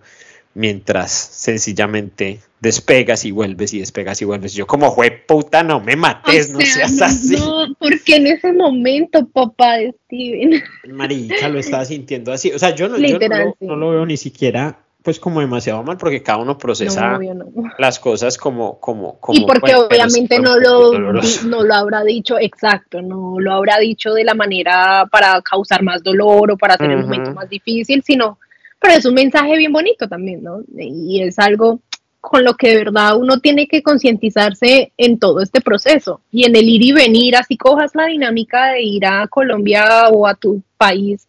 [0.53, 4.53] mientras sencillamente despegas y vuelves y despegas y vuelves.
[4.53, 7.37] Yo como jue puta, no me mates, O no sea, seas así.
[7.37, 10.61] No, porque en ese momento, papá de Steven.
[10.89, 12.51] Marica, lo estaba sintiendo así.
[12.51, 13.65] O sea, yo no, yo sí.
[13.65, 17.33] no lo veo ni siquiera pues como demasiado mal porque cada uno procesa No, obvio
[17.33, 17.45] no.
[17.77, 20.91] las cosas como como como Y porque bueno, obviamente no lo,
[21.45, 26.03] no lo habrá dicho exacto, no lo habrá dicho de la manera para causar más
[26.03, 28.39] dolor o para hacer el momento más difícil, sino,
[28.79, 30.63] pero es un mensaje bien bonito también, ¿no?
[30.77, 31.79] Y es algo
[32.19, 36.57] con lo que de verdad uno tiene que concientizarse en todo este proceso y en
[36.57, 40.61] el ir y venir, así cojas la dinámica de ir a Colombia o a tu
[40.77, 41.28] país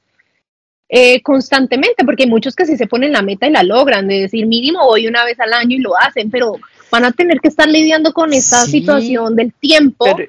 [0.92, 4.22] eh, constantemente, porque hay muchos que sí se ponen la meta y la logran, de
[4.22, 6.56] decir mínimo voy una vez al año y lo hacen, pero
[6.90, 10.28] van a tener que estar lidiando con esta Sí, situación del tiempo Pero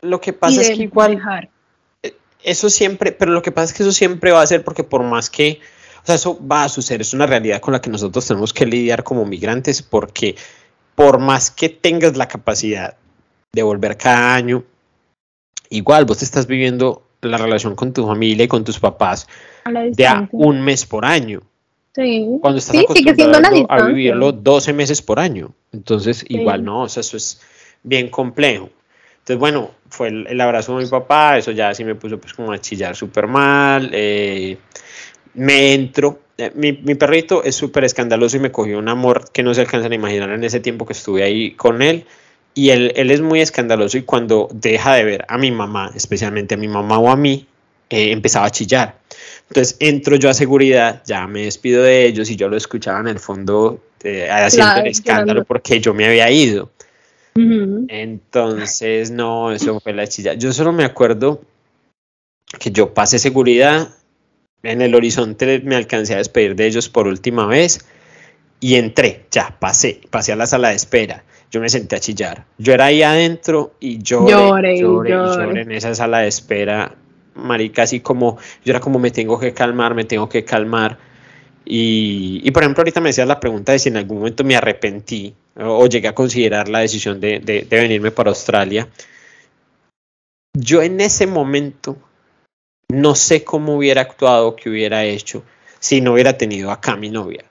[0.00, 1.50] lo que pasa es que igual dejar.
[2.42, 5.02] eso siempre, pero lo que pasa es que eso siempre va a ser porque por
[5.02, 5.60] más que,
[6.02, 8.64] o sea, eso va a suceder, es una realidad con la que nosotros tenemos que
[8.64, 10.34] lidiar como migrantes porque
[10.94, 12.96] por más que tengas la capacidad
[13.52, 14.64] de volver cada año,
[15.68, 19.26] igual vos te estás viviendo la relación con tu familia y con tus papás
[19.92, 21.40] de a un mes por año,
[21.94, 22.26] Sí.
[22.40, 25.52] cuando estás Sí, sigue acostumbrado a vivirlo 12 meses por año.
[25.72, 27.40] Entonces, igual no, o sea, eso es
[27.82, 28.68] bien complejo.
[29.18, 32.34] Entonces, bueno, fue el, el abrazo de mi papá, eso ya sí me puso pues
[32.34, 33.90] como a chillar súper mal.
[33.92, 34.58] eh,
[35.34, 36.20] me entro.
[36.36, 39.60] eh, mi, mi perrito es súper escandaloso y me cogió un amor que no se
[39.62, 42.04] alcanzan a imaginar en ese tiempo que estuve ahí con él.
[42.54, 46.54] Y él, él es muy escandaloso y cuando deja de ver a mi mamá, especialmente
[46.54, 47.46] a mi mamá o a mí,
[47.90, 48.96] eh, empezaba a chillar.
[49.48, 53.08] Entonces entro yo a seguridad, ya me despido de ellos y yo lo escuchaba en
[53.08, 56.70] el fondo eh, haciendo Claro, el escándalo porque yo me había ido.
[57.36, 60.34] Entonces, no, eso fue la chilla.
[60.34, 61.42] Yo solo me acuerdo
[62.60, 63.88] que yo pasé seguridad,
[64.62, 67.84] en el horizonte me alcancé a despedir de ellos por última vez
[68.60, 71.24] y entré, ya, pasé, pasé a la sala de espera.
[71.54, 72.44] Yo me senté a chillar.
[72.58, 76.26] Yo era ahí adentro y lloré, Llore y lloré, y lloré en esa sala de
[76.26, 76.92] espera
[77.36, 80.98] marica, así como, yo era como me tengo que calmar, me tengo que calmar.
[81.64, 84.56] Y, y por ejemplo, ahorita me decías la pregunta de si en algún momento me
[84.56, 88.88] arrepentí o, o llegué a considerar la decisión de, de, de venirme para Australia.
[90.58, 91.96] Yo en ese momento
[92.88, 95.44] no sé cómo hubiera actuado, qué hubiera hecho
[95.78, 97.44] si no hubiera tenido acá mi novia.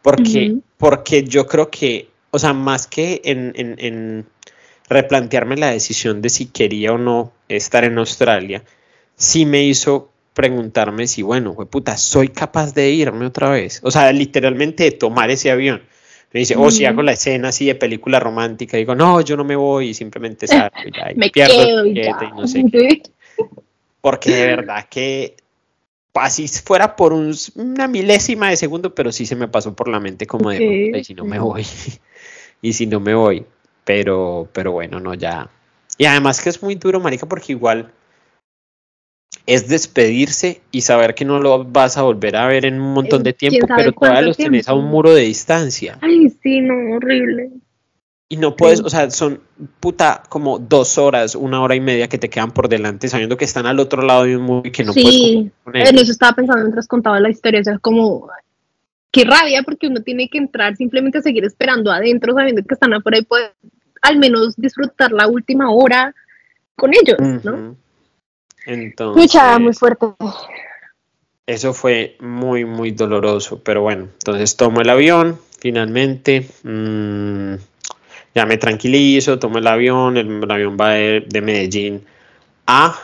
[0.00, 0.62] Porque, Ujú.
[0.78, 4.26] porque yo creo que, o sea, más que en, en- en
[4.88, 8.64] replantearme la decisión de si quería o no estar en Australia,
[9.16, 13.80] sí me hizo preguntarme si, bueno, puta, soy capaz de irme otra vez.
[13.84, 15.82] O sea, literalmente de tomar ese avión.
[16.32, 19.44] Me dice, o si hago la escena así de película romántica, digo, no, yo no
[19.44, 22.28] me voy y simplemente salgo y ya, y Me pierdo quedo y tiquete ya.
[22.34, 23.02] y no sé qué.
[24.00, 25.36] Porque de verdad que
[26.14, 30.00] así fuera por un- una milésima de segundo, pero sí se me pasó por la
[30.00, 31.64] mente como de, Ok, "Puta, y si no me voy,
[32.62, 33.44] y si no me voy,
[33.84, 35.50] pero, pero bueno, no, ya.
[35.98, 37.92] Y además que es muy duro, marica, porque igual
[39.46, 43.22] es despedirse y saber que no lo vas a volver a ver en un montón
[43.22, 44.90] de Eh, tiempo, pero todavía los tenés a un tiempo.
[44.96, 45.98] muro de distancia.
[46.00, 47.50] Ay, sí, no, horrible.
[48.28, 48.84] Y no puedes, Sí.
[48.86, 49.40] o sea, son
[49.80, 53.44] puta como dos horas, una hora y media que te quedan por delante, sabiendo que
[53.44, 55.98] están al otro lado de un muro y que no puedes sí, convivir con en
[55.98, 58.28] eso estaba pensando mientras contaba la historia, o sea, como,
[59.12, 62.94] qué rabia, porque uno tiene que entrar simplemente a seguir esperando adentro, sabiendo que están
[62.94, 63.52] afuera y poder
[64.00, 66.12] al menos disfrutar la última hora
[66.74, 67.52] con ellos, ¿no?
[67.52, 67.76] Ujú.
[68.66, 70.06] Entonces, Escucha, muy fuerte.
[71.46, 77.54] eso fue muy, muy doloroso, pero bueno, entonces tomo el avión, finalmente, mm,
[78.34, 82.04] ya me tranquilizo, tomo el avión, el, el avión va de, de Medellín
[82.66, 82.98] a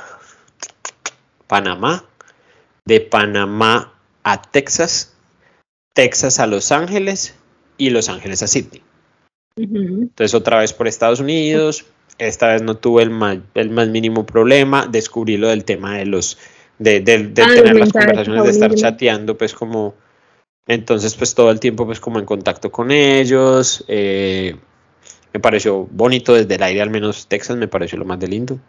[1.46, 2.04] Panamá,
[2.84, 3.92] de Panamá
[4.22, 5.14] a Texas,
[5.99, 7.34] Texas a Los Ángeles
[7.76, 8.82] y Los Ángeles a Sydney.
[9.57, 11.86] Entonces otra vez por Estados Unidos,
[12.18, 16.07] esta vez no tuve el más, el más mínimo problema, descubrí lo del tema de
[16.07, 16.38] los,
[16.78, 19.96] de, de- de Ah, tener las conversaciones, de estar chateando, pues como,
[20.68, 24.55] entonces pues todo el tiempo pues como en contacto con ellos, eh,
[25.34, 28.61] me pareció bonito desde el aire, al menos Texas me pareció lo más de lindo.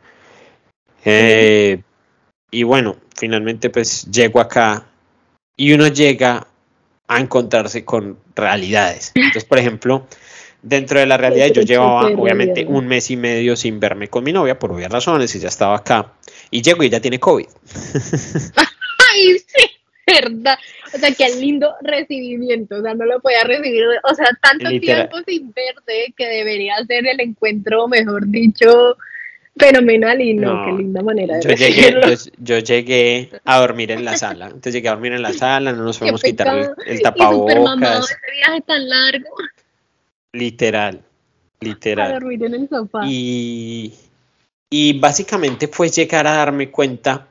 [1.05, 1.83] Eh,
[2.49, 4.87] y bueno, finalmente pues llego acá
[5.55, 6.47] y uno llega
[7.09, 9.11] a encontrarse con realidades.
[9.15, 10.07] Entonces, por ejemplo,
[10.61, 14.31] dentro de la realidad yo llevaba obviamente un mes y medio sin verme con mi
[14.31, 16.13] novia por obvias razones y ya estaba acá.
[16.51, 17.47] Y llego y ella tiene COVID.
[19.11, 19.71] Ay, sí,
[20.05, 20.59] verdad.
[20.93, 22.75] O sea, qué lindo recibimiento.
[22.75, 23.85] O sea, no lo podía recibir.
[24.03, 25.09] O sea, tanto Literal.
[25.09, 28.97] tiempo sin verte que debería ser el encuentro, mejor dicho,
[29.57, 30.21] fenomenal.
[30.21, 34.05] Y no, No, qué linda manera de Yo llegué, yo, yo llegué a dormir en
[34.05, 34.47] la sala.
[34.47, 38.07] Entonces llegué a dormir en la sala, no nos a quitar el, el tapabocas.
[38.33, 39.27] viaje tan largo
[40.31, 41.01] Literal,
[41.61, 42.13] a literal.
[42.13, 43.01] dormir en el sofá.
[43.05, 43.93] Y,
[44.69, 47.27] y básicamente fue llegar a darme cuenta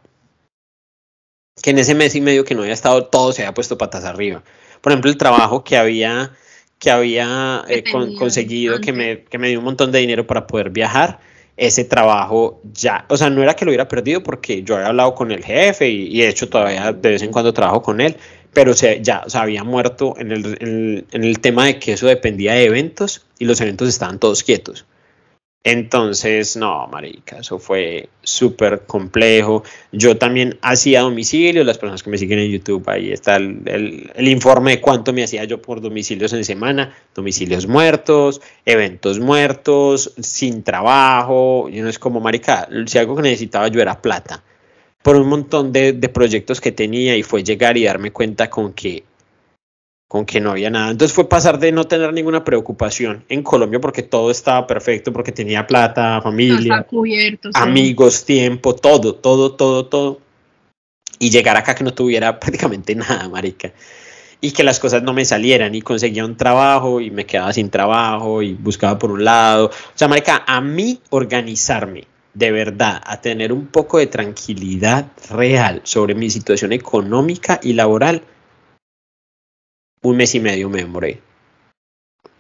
[1.62, 4.04] que en ese mes y medio que no había estado, todo se había puesto patas
[4.04, 4.42] arriba.
[4.80, 6.32] Por ejemplo, el trabajo que había,
[6.78, 10.46] que había eh, con- conseguido, que me, que me dio un montón de dinero para
[10.46, 11.20] poder viajar,
[11.58, 15.14] ese trabajo ya, o sea, no era que lo hubiera perdido porque yo había hablado
[15.14, 18.16] con el jefe y, y de hecho todavía de vez en cuando trabajo con él,
[18.52, 22.06] pero se, ya o sea, había muerto en el- en el tema de que eso
[22.06, 24.86] dependía de eventos y los eventos estaban todos quietos.
[25.64, 29.64] Entonces, no, marica, eso fue súper complejo.
[29.92, 34.72] Yo también hacía domicilio, las personas que me siguen en YouTube, ahí está el, informe
[34.72, 41.68] de cuánto me hacía yo por domicilios en semana, domicilios muertos, eventos muertos, sin trabajo,
[41.70, 44.42] y uno es como, marica, si algo que necesitaba yo era plata,
[45.02, 49.04] por un montón de proyectos que tenía y fue llegar y darme cuenta con que
[50.08, 50.90] con que no había nada.
[50.90, 55.32] Entonces fue pasar de no tener ninguna preocupación en Colombia porque todo estaba perfecto, porque
[55.32, 57.50] tenía plata, familia, cubierto.
[57.52, 57.60] sí.
[57.60, 60.20] amigos, tiempo, todo, todo, todo, todo.
[61.18, 63.72] Y llegar acá que no tuviera prácticamente nada, marica.
[64.40, 67.70] Y que las cosas no me salieran y conseguía un trabajo y me quedaba sin
[67.70, 69.66] trabajo y buscaba por un lado.
[69.66, 75.80] O sea, marica, a mí organizarme de verdad, a tener un poco de tranquilidad real
[75.82, 78.22] sobre mi situación económica y laboral,
[80.02, 81.20] un mes y medio me demoré.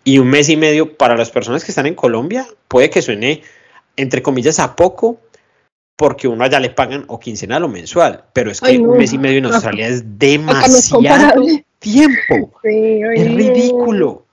[0.04, 3.42] Y un mes y medio para las personas que están en Colombia puede que suene,
[3.96, 5.20] entre comillas, a poco,
[5.96, 8.90] porque uno allá le pagan o quincenal o mensual, pero es que Ay, no.
[8.90, 11.44] un mes y medio en Australia es Acá no es demasiado
[11.80, 12.52] tiempo.
[12.62, 14.27] Sí, Es ridículo.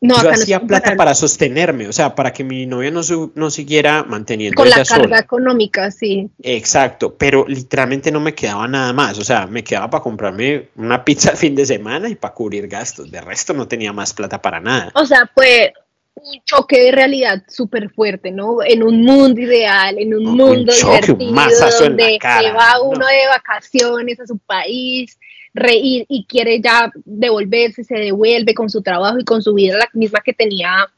[0.00, 3.00] No, Yo no hacía plata para sostenerme, o sea, para que mi novia no,
[3.34, 5.18] no siguiera manteniendo Con la carga sola.
[5.18, 6.30] económica, sí.
[6.40, 11.04] Exacto, pero literalmente no me quedaba nada más, o sea, me quedaba para comprarme una
[11.04, 14.40] pizza el fin de semana y para cubrir gastos, de resto no tenía más plata
[14.40, 14.92] para nada.
[14.94, 15.72] O sea, fue
[16.14, 18.58] un choque de realidad súper fuerte, ¿no?
[18.64, 21.32] En un mundo ideal, en un, mundo divertido,
[21.80, 25.18] donde se va uno de vacaciones a su país,
[25.54, 29.88] reír y quiere ya devolverse, se devuelve con su trabajo y con su vida la
[29.92, 30.88] misma que tenía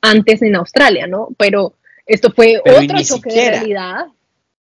[0.00, 1.28] antes en Australia, ¿no?
[1.38, 1.74] Pero
[2.06, 4.06] esto fue otro choque de realidad.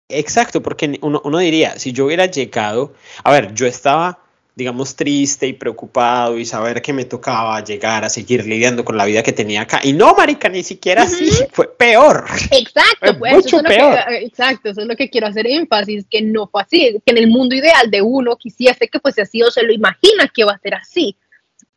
[0.09, 4.19] Exacto, porque uno, uno diría, si yo hubiera llegado, a ver, yo estaba
[4.57, 9.05] digamos, triste y preocupado y saber que me tocaba llegar a seguir lidiando con la
[9.05, 9.82] vida que tenía acá.
[9.84, 12.25] Y no, marica, ni siquiera así, fue peor.
[12.51, 13.99] Exacto, pues, mucho peor.
[14.09, 17.28] exacto, eso es lo que quiero hacer énfasis, que no fue así, que en el
[17.28, 20.59] mundo ideal de uno quisiese que fuese así o se lo imagina que va a
[20.59, 21.15] ser así.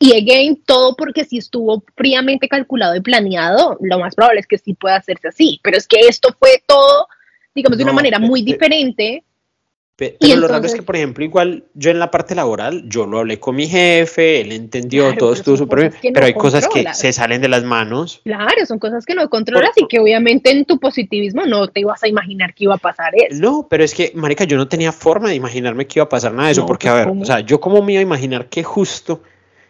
[0.03, 4.57] Y again, todo porque si estuvo fríamente calculado y planeado, lo más probable es que
[4.57, 5.61] sí pueda hacerse así.
[5.63, 7.07] Pero es que esto fue todo,
[7.55, 9.25] digamos, de una manera muy diferente
[10.01, 13.19] pero lo raro es que, por ejemplo, igual yo en la parte laboral, yo lo
[13.19, 17.13] hablé con mi jefe, él entendió, todo estuvo súper bien, pero hay cosas que se
[17.13, 18.23] salen de las manos.
[18.25, 22.03] Claro, son cosas que no controlas y que obviamente en tu positivismo no te ibas
[22.03, 23.41] a imaginar que iba a pasar eso.
[23.41, 26.33] No, pero es que, marica, yo no tenía forma de imaginarme que iba a pasar
[26.33, 28.47] nada de eso, porque, a pues, ver, o sea, yo como me iba a imaginar
[28.47, 29.23] que justo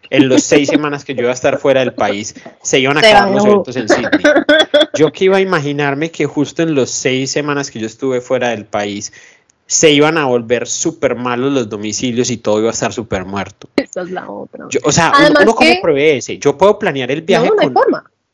[0.09, 2.99] en las seis semanas que yo iba a estar fuera del país, se iban a
[2.99, 4.23] acabar los eventos en Sydney.
[4.93, 8.49] Yo que iba a imaginarme que justo en las seis semanas que yo estuve fuera
[8.49, 9.13] del país,
[9.71, 13.69] se iban a volver súper malos los domicilios y todo iba a estar súper muerto.
[13.77, 14.67] Esa es la otra.
[14.83, 17.73] o sea, uno, como prevé ese, yo puedo planear el viaje con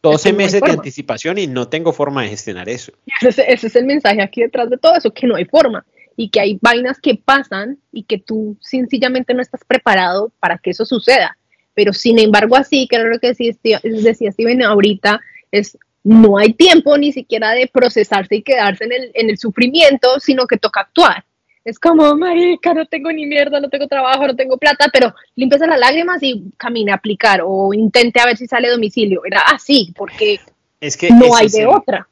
[0.01, 2.91] 12 meses de anticipación y no tengo forma de gestionar eso.
[3.21, 5.85] Ese, ese, es el mensaje aquí detrás de todo eso, que no hay forma
[6.15, 10.71] y que hay vainas que pasan y que tú sencillamente no estás preparado para que
[10.71, 11.37] eso suceda.
[11.75, 15.21] Pero sin embargo, así, que era lo que decía, decía Steven ahorita,
[15.51, 20.19] es no hay tiempo ni siquiera de procesarse y quedarse en el, en el sufrimiento,
[20.19, 21.26] sino que toca actuar.
[21.67, 25.67] Es como, marica, no tengo ni mierda, no tengo trabajo, no tengo plata, pero limpieza
[25.67, 29.25] las lágrimas y camine a aplicar o intente a ver si sale domicilio.
[29.25, 30.39] Era así, porque
[30.79, 32.07] es que no hay de otra.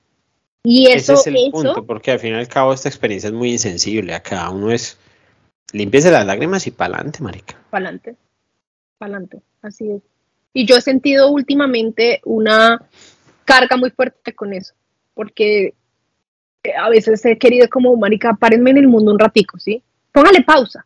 [0.62, 3.34] Y eso, ese es el punto, porque al fin y al cabo esta experiencia es
[3.34, 4.14] muy insensible.
[4.14, 5.00] A cada uno es
[5.72, 7.58] limpieza las lágrimas y pa'lante, marica.
[7.70, 8.18] Pa'lante,
[8.98, 10.02] pa'lante, así es.
[10.52, 12.82] Y yo he sentido últimamente una
[13.46, 14.74] carga muy fuerte con eso,
[15.14, 15.76] porque
[16.74, 19.84] a veces he querido como, marica, párenme en el mundo un ratico, ¿sí?
[20.12, 20.86] Póngale pausa.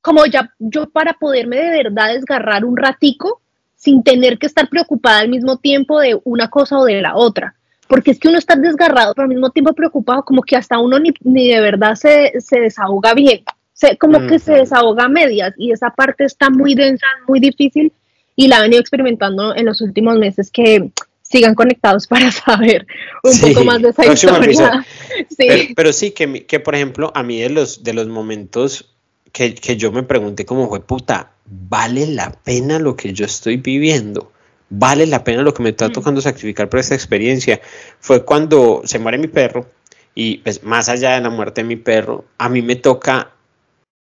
[0.00, 3.40] Como ya yo para poderme de verdad desgarrar un ratico
[3.76, 7.54] sin tener que estar preocupada al mismo tiempo de una cosa o de la otra.
[7.88, 10.98] Porque es que uno está desgarrado, pero al mismo tiempo preocupado, como que hasta uno
[10.98, 13.42] ni, ni de verdad se, se desahoga bien.
[13.72, 17.92] Se, como que se desahoga a medias y esa parte está muy densa, muy difícil
[18.36, 20.90] y la he venido experimentando en los últimos meses que
[21.32, 22.86] sigan conectados para saber
[23.24, 24.86] un poco más de esa historia.
[25.36, 25.74] Sí.
[25.76, 28.94] Pero, sí, que, que, por ejemplo, a mí de los, de los momentos
[29.30, 33.58] que, que yo me pregunté como fue, puta, ¿vale la pena lo que yo estoy
[33.58, 34.32] viviendo?
[34.70, 35.92] ¿Vale la pena lo que me está mm.
[35.92, 37.60] tocando sacrificar por esta experiencia?
[38.00, 39.66] Fue cuando se muere mi perro
[40.14, 43.32] y pues más allá de la muerte de mi perro, a mí me toca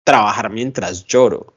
[0.04, 1.54] trabajar mientras lloro.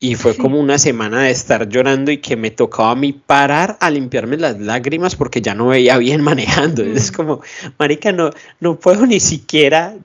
[0.00, 3.76] Y fue como una semana de estar llorando y que me tocaba a mí parar
[3.80, 6.82] a limpiarme las lágrimas porque ya no veía bien manejando.
[6.84, 7.42] Es como,
[7.78, 8.30] marica, no,
[8.60, 9.96] no puedo ni siquiera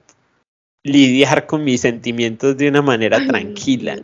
[0.84, 4.04] lidiar con mis sentimientos de una manera tranquila.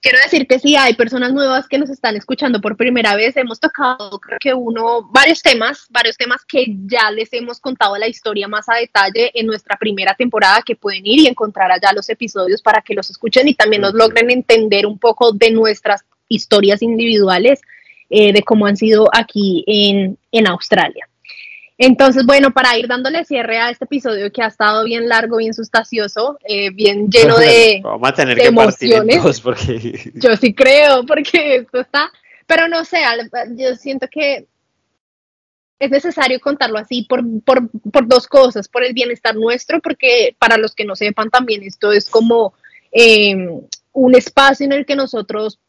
[0.00, 3.36] Quiero decir que sí, hay personas nuevas que nos están escuchando por primera vez.
[3.36, 8.06] Hemos tocado, creo que uno, varios temas, varios temas que ya les hemos contado la
[8.06, 12.08] historia más a detalle en nuestra primera temporada, que pueden ir y encontrar allá los
[12.10, 16.80] episodios para que los escuchen y también nos logren entender un poco de nuestras historias
[16.80, 17.60] individuales,
[18.08, 21.08] eh, de cómo han sido aquí en, en Australia.
[21.80, 25.54] Entonces, bueno, para ir dándole cierre a este episodio que ha estado bien largo, bien
[25.54, 29.40] sustancioso, eh, bien lleno de, Vamos a tener que emociones.
[29.40, 30.10] porque...
[30.14, 32.10] Yo sí creo, porque esto está,
[32.48, 32.98] pero no sé,
[33.56, 34.46] yo siento que
[35.78, 40.56] es necesario contarlo así por, por, por, dos cosas, por el bienestar nuestro, porque para
[40.56, 42.54] los que no sepan también esto es como
[42.90, 43.60] em,
[43.92, 45.60] un espacio en el que nosotros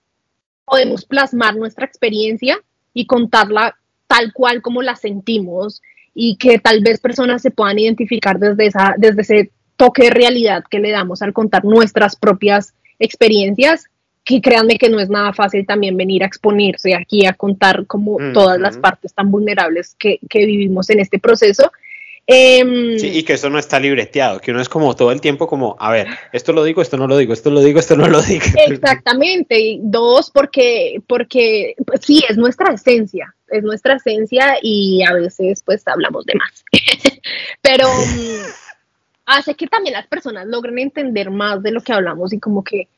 [0.65, 2.57] podemos plasmar nuestra experiencia
[2.93, 5.81] y contarla tal cual como la sentimos
[6.13, 10.63] y que tal vez personas se puedan identificar desde, esa, desde ese toque de realidad
[10.69, 13.85] que le damos al contar nuestras propias experiencias,
[14.25, 18.17] que créanme que no es nada fácil también venir a exponerse aquí a contar como
[18.33, 21.71] todas las partes tan vulnerables que, que vivimos en este proceso
[22.31, 25.47] Em, sí, y que eso no está libreteado, que uno es como todo el tiempo
[25.47, 28.07] como, a ver, esto lo digo, esto no lo digo, esto lo digo, esto no
[28.07, 28.45] lo digo.
[28.67, 35.13] Exactamente, y dos, porque, porque pues, sí, es nuestra esencia, es nuestra esencia y a
[35.13, 36.63] veces pues hablamos de más,
[37.63, 38.45] pero mm,
[39.25, 42.89] hace que también las personas logren entender más de lo que hablamos y como que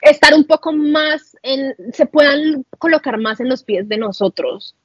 [0.00, 4.76] estar un poco más en, se puedan colocar más en los pies de nosotros,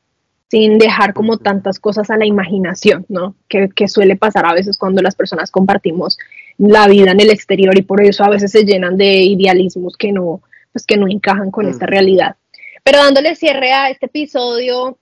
[0.53, 3.33] sin dejar como tantas cosas a la imaginación, ¿no?
[3.49, 6.19] Que, que, suele pasar a veces cuando las personas compartimos
[6.59, 10.11] la vida en el exterior y por eso a veces se llenan de idealismos que
[10.11, 12.35] no, pues que no encajan con esta realidad.
[12.83, 14.99] Pero dándole cierre a este episodio,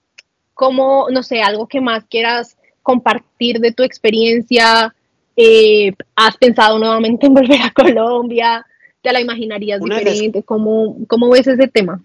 [0.54, 4.94] como, no sé, algo que más quieras compartir de tu experiencia,
[5.36, 8.64] eh, ¿has pensado nuevamente en volver a Colombia?
[9.02, 10.44] ¿Te la imaginarías diferente?
[10.44, 12.02] ¿Cómo, ¿Cómo, ves ese tema?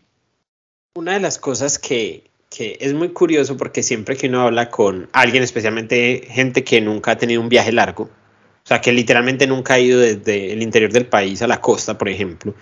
[0.95, 5.09] Una de las cosas que, que es muy curioso porque siempre que uno habla con
[5.11, 9.75] alguien, especialmente gente que nunca ha tenido un viaje largo, o sea, que literalmente nunca
[9.75, 12.53] ha ido desde el interior del país a la costa, por ejemplo,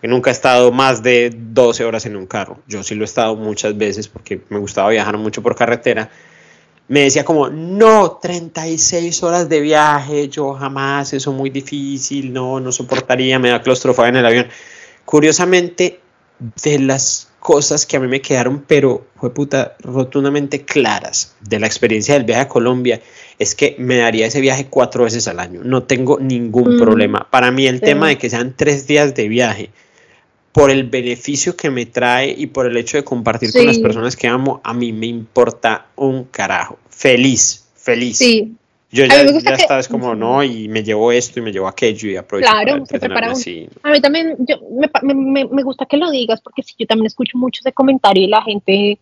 [0.00, 2.62] que nunca ha estado más de 12 horas en un carro.
[2.66, 6.10] Yo sí lo he estado muchas veces porque me gustaba viajar mucho por carretera
[6.92, 12.70] me decía como, no, 36 horas de viaje, yo jamás, eso muy difícil, no, no
[12.70, 14.48] soportaría, me da claustrofobia en el avión.
[15.06, 16.00] Curiosamente,
[16.62, 21.66] de las cosas que a mí me quedaron, pero fue puta, rotundamente claras de la
[21.66, 23.02] experiencia del viaje a Colombia,
[23.36, 26.78] es que me daría ese viaje cuatro veces al año, no tengo ningún mm.
[26.78, 27.26] problema.
[27.30, 29.70] Para mí el tema de que sean tres días de viaje,
[30.52, 34.14] por el beneficio que me trae y por el hecho de compartir con las personas
[34.14, 36.78] que amo, a mí me importa un carajo.
[36.90, 38.18] Feliz, feliz.
[38.18, 38.54] Sí.
[38.92, 42.10] Yo ya, ya estaba, es como, no, y me llevo esto y me llevo aquello
[42.10, 43.32] y aprovecho claro, se prepara
[43.82, 44.56] A mí también yo,
[45.02, 48.22] me, me, me, gusta que lo digas porque si yo también escucho mucho ese comentario
[48.22, 48.98] y la gente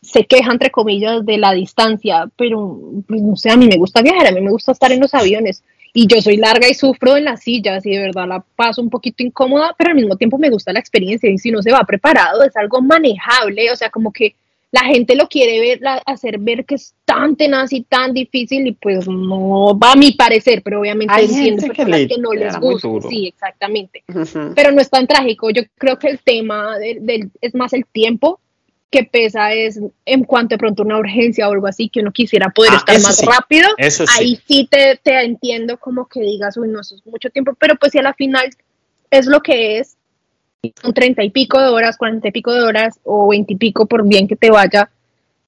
[0.00, 4.00] se queja, entre comillas, de la distancia, pero pues, no sé, a mí me gusta
[4.00, 7.16] viajar, a mí me gusta estar en los aviones y yo soy larga y sufro
[7.16, 10.38] en las sillas y de verdad la paso un poquito incómoda, pero al mismo tiempo
[10.38, 13.90] me gusta la experiencia y si no se va preparado es algo manejable, o sea,
[13.90, 14.36] como que
[14.72, 18.72] la gente lo quiere ver, hacer ver que es tan tenaz y tan difícil y
[18.72, 21.84] pues no va a mi parecer, pero obviamente hay gente que,
[22.18, 24.04] no les gusta, sí, exactamente,
[24.54, 28.40] pero no es tan trágico, yo creo que el tema del, es más el tiempo
[28.90, 32.50] que pesa es en cuanto de pronto una urgencia o algo así, que uno quisiera
[32.50, 33.68] poder ah, estar más rápido,
[34.18, 37.76] ahí sí te, te, entiendo como que digas, uy, no, eso es mucho tiempo, pero
[37.76, 38.50] pues si a la final
[39.10, 39.96] es lo que es,
[40.82, 43.86] son treinta y pico de horas, cuarenta y pico de horas o veinte y pico
[43.86, 44.90] por bien que te vaya,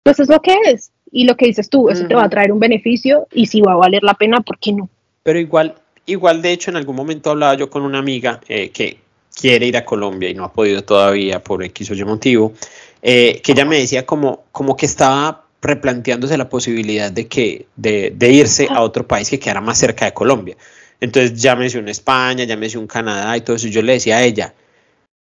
[0.03, 0.91] pues es lo que es.
[1.11, 3.73] Y lo que dices tú, eso te va a traer un beneficio y si va
[3.73, 4.89] a valer la pena, ¿por qué no?
[5.23, 5.75] Pero igual,
[6.07, 8.99] igual de hecho en algún momento hablaba yo con una amiga eh, que
[9.39, 12.55] quiere ir a Colombia y no ha podido todavía por X o Y motivo,
[13.03, 18.15] eh, que ella me decía como, como que estaba replanteándose la posibilidad de, que, de,
[18.17, 20.57] de, irse a otro país que quedara más cerca de Colombia.
[20.99, 23.69] Entonces ya me un España, ya me un Canadá y todo eso.
[23.69, 24.55] Yo le decía a ella,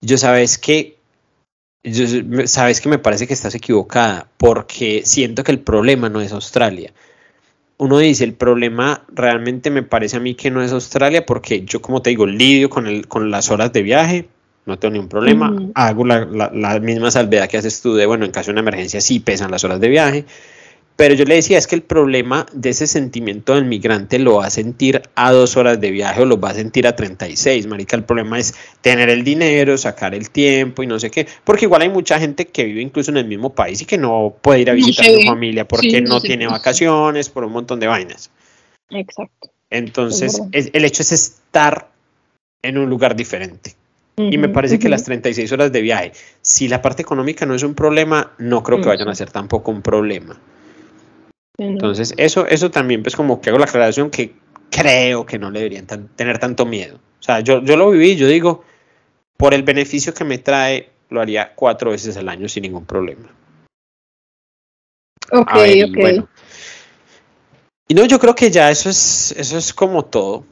[0.03, 0.97] yo sabes que,
[1.83, 2.05] yo,
[2.45, 6.93] sabes que me parece que estás equivocada porque siento que el problema no es Australia.
[7.77, 11.81] Uno dice, el problema realmente me parece a mí que no es Australia porque yo,
[11.81, 14.27] como te digo, lidio con, el, con las horas de viaje,
[14.65, 15.53] no tengo ningún problema.
[15.73, 19.01] Hago la, la, misma salvedad que haces tú de, bueno, en caso de una emergencia
[19.01, 20.25] sí pesan las horas de viaje.
[20.95, 24.45] Pero yo le decía, es que el problema de ese sentimiento del migrante lo va
[24.45, 27.95] a sentir a dos horas de viaje o lo va a sentir a 36, marica.
[27.95, 31.27] El problema es tener el dinero, sacar el tiempo y no sé qué.
[31.43, 34.35] Porque igual hay mucha gente que vive incluso en el mismo país y que no
[34.41, 37.87] puede ir a visitar a su familia porque no, tiene vacaciones, por un montón de
[37.87, 38.29] vainas.
[38.91, 39.49] Exacto.
[39.71, 41.89] Entonces, el hecho es estar
[42.61, 43.75] en un lugar diferente
[44.15, 47.63] y me parece que las 36 horas de viaje, si la parte económica no es
[47.63, 50.39] un problema, no creo que vayan a ser tampoco un problema.
[51.57, 54.33] Entonces, eso, eso también, pues como que hago la aclaración que
[54.71, 56.99] creo que no le deberían tener tanto miedo.
[57.19, 58.63] O sea, yo, yo lo viví, yo digo,
[59.37, 63.29] por el beneficio que me trae, lo haría cuatro veces al año sin ningún problema.
[65.31, 66.27] Ok, ok.
[67.87, 70.45] y no, yo creo que ya eso es, eso es como todo.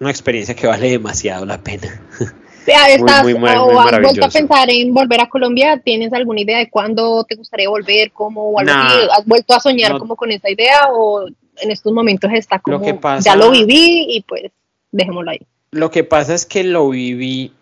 [0.00, 2.00] Una experiencia que vale demasiado la pena.
[2.68, 7.24] estás, o has vuelto a pensar en volver a Colombia, ¿tienes alguna idea de cuándo
[7.24, 8.12] te gustaría volver?
[8.12, 12.58] ¿Cómo, o ¿Has vuelto a soñar como con esa idea o en estos momentos está
[12.58, 12.84] como,
[13.20, 14.50] ya lo viví y pues
[14.92, 15.40] dejémoslo ahí?
[15.70, 17.52] Lo que pasa es que lo viví,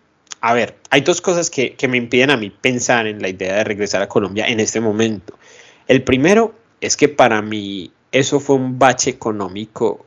[0.40, 3.57] a ver, hay dos cosas que, que me impiden a mí pensar en la idea
[3.57, 5.34] de regresar a Colombia en este momento.
[5.88, 10.07] El primero es que para mí eso fue un bache económico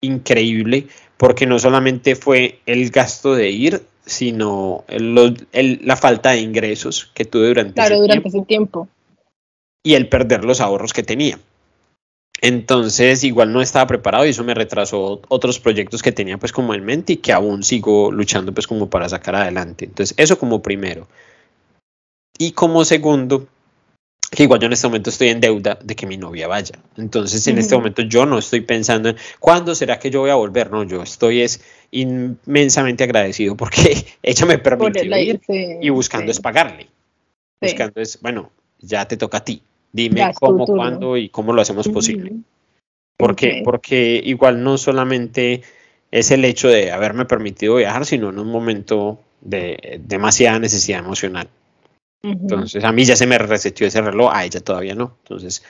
[0.00, 7.10] increíble porque no solamente fue el gasto de ir, sino el, la falta de ingresos
[7.12, 8.88] que tuve durante, claro, durante ese tiempo.
[9.82, 11.38] Y el perder los ahorros que tenía.
[12.40, 16.74] Entonces, igual no estaba preparado y eso me retrasó otros proyectos que tenía pues como
[16.74, 19.86] en mente y que aún sigo luchando pues como para sacar adelante.
[19.86, 21.08] Entonces, eso como primero.
[22.38, 23.46] Y como segundo,
[24.30, 26.78] que igual yo en este momento estoy en deuda de que mi novia vaya.
[26.96, 30.34] Entonces, en este momento yo no estoy pensando en cuándo será que yo voy a
[30.34, 31.60] volver, no, yo estoy es
[31.90, 35.40] inmensamente agradecido porque ella me permitió ir
[35.80, 36.88] y buscando es pagarle.
[37.60, 39.62] Buscando es, bueno, ya te toca a ti.
[39.92, 42.32] Dime cómo, cuándo y cómo lo hacemos posible.
[43.16, 45.62] Porque, porque igual no solamente
[46.10, 51.48] es el hecho de haberme permitido viajar, sino en un momento de demasiada necesidad emocional.
[52.22, 55.16] Entonces, a mí ya se me resetió ese reloj, a ella todavía no.
[55.22, 55.62] Entonces,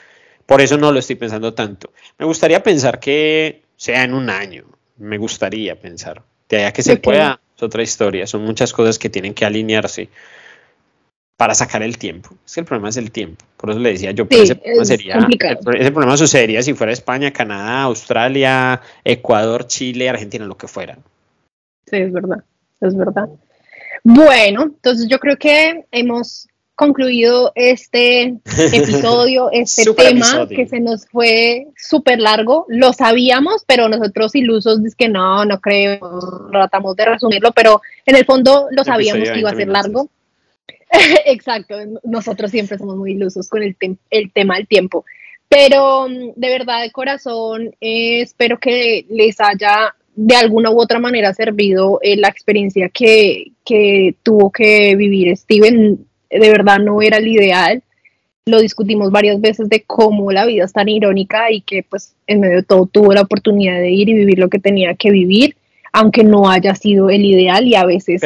[0.47, 1.93] por eso no lo estoy pensando tanto.
[2.19, 4.65] Me gustaría pensar que sea en un año.
[4.97, 6.23] Me gustaría pensar.
[6.49, 8.27] De allá que se pueda, es otra historia.
[8.27, 10.09] Son muchas cosas que tienen que alinearse
[11.37, 12.31] para sacar el tiempo.
[12.47, 13.45] Es que el problema es el tiempo.
[13.57, 15.29] Por eso le decía yo, ese problema sería,
[15.79, 20.97] ese problema sucedería si fuera España, Canadá, Australia, Ecuador, Chile, Argentina, lo que fuera.
[21.89, 22.43] Sí, es verdad,
[22.81, 23.29] es verdad.
[24.09, 26.47] Bueno, entonces yo creo que hemos
[26.77, 28.37] concluido este
[28.73, 32.67] episodio, este tema que se nos fue súper largo.
[32.69, 35.99] Lo sabíamos, pero nosotros ilusos es que no, no creo,
[36.53, 40.09] tratamos de resumirlo, pero en el fondo lo sabíamos que iba a ser largo.
[41.27, 43.77] Exacto, nosotros siempre somos muy ilusos con el,
[44.11, 45.05] el tema del tiempo.
[45.49, 50.99] Pero mm, de verdad, de corazón, eh, espero que les haya de alguna u otra
[50.99, 53.53] manera servido eh, la experiencia que,
[54.23, 56.07] tuvo que vivir Steven.
[56.31, 57.83] De verdad no era el ideal.
[58.47, 62.41] Lo discutimos varias veces de cómo la vida es tan irónica y que pues en
[62.41, 65.57] medio de todo tuvo la oportunidad de ir y vivir lo que tenía que vivir,
[65.93, 68.23] aunque no haya sido el ideal y a veces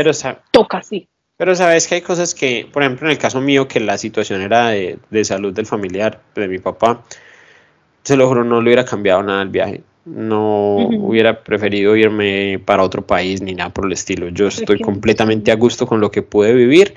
[0.53, 1.09] toca así.
[1.39, 4.43] Pero sabes que hay cosas que, por ejemplo, en el caso mío, que la situación
[4.43, 7.03] era de, de salud del familiar, de mi papá,
[8.03, 12.83] se lo juro, no le hubiera cambiado nada el viaje no hubiera preferido irme para
[12.83, 14.29] otro país ni nada por el estilo.
[14.29, 16.95] Yo estoy completamente a gusto con lo que pude vivir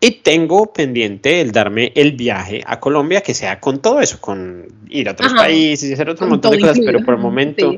[0.00, 4.66] y tengo pendiente el darme el viaje a Colombia que sea con todo eso, con
[4.88, 7.76] ir a otros países y hacer otro montón de cosas, pero por el momento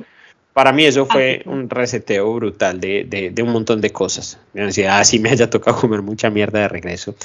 [0.55, 4.39] para mí eso fue un reseteo brutal de, de, un montón de cosas.
[4.53, 7.17] Me decía, así me haya tocado comer mucha mierda de regreso.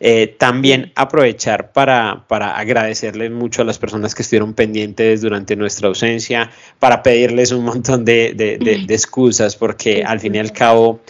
[0.00, 5.88] Eh, también aprovechar para, para agradecerles mucho a las personas que estuvieron pendientes durante nuestra
[5.88, 11.00] ausencia, para pedirles un montón de, de excusas, porque al fin y al cabo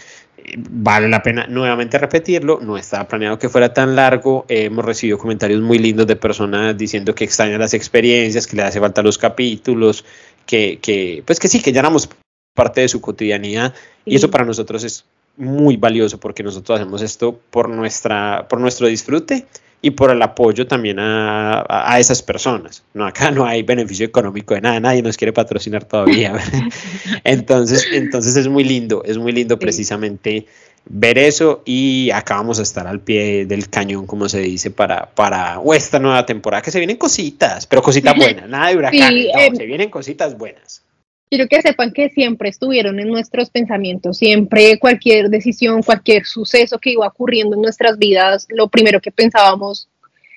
[0.57, 5.61] vale la pena nuevamente repetirlo, no estaba planeado que fuera tan largo, hemos recibido comentarios
[5.61, 10.05] muy lindos de personas diciendo que extrañan las experiencias, que le hace falta los capítulos,
[10.51, 12.09] que, pues que sí, que ya éramos
[12.55, 13.75] parte de su cotidianidad
[14.05, 15.05] y eso para nosotros es
[15.37, 19.47] muy valioso porque nosotros hacemos esto por, nuestra, por nuestro disfrute
[19.83, 22.83] y por el apoyo también a, a, esas personas.
[22.93, 26.35] No, acá no hay beneficio económico de nada, nadie nos quiere patrocinar todavía.
[27.25, 30.47] entonces, entonces es muy lindo, es muy lindo precisamente
[30.87, 35.07] ver eso y acá vamos a estar al pie del cañón, como se dice, para,
[35.07, 39.55] para esta nueva temporada, que se vienen cositas, pero cositas buenas, nada de huracán, em,
[39.55, 40.83] se vienen cositas buenas.
[41.31, 46.91] Quiero que sepan que siempre estuvieron en nuestros pensamientos, siempre cualquier decisión, cualquier suceso que
[46.91, 49.89] iba ocurriendo en nuestras vidas, lo primero que pensábamos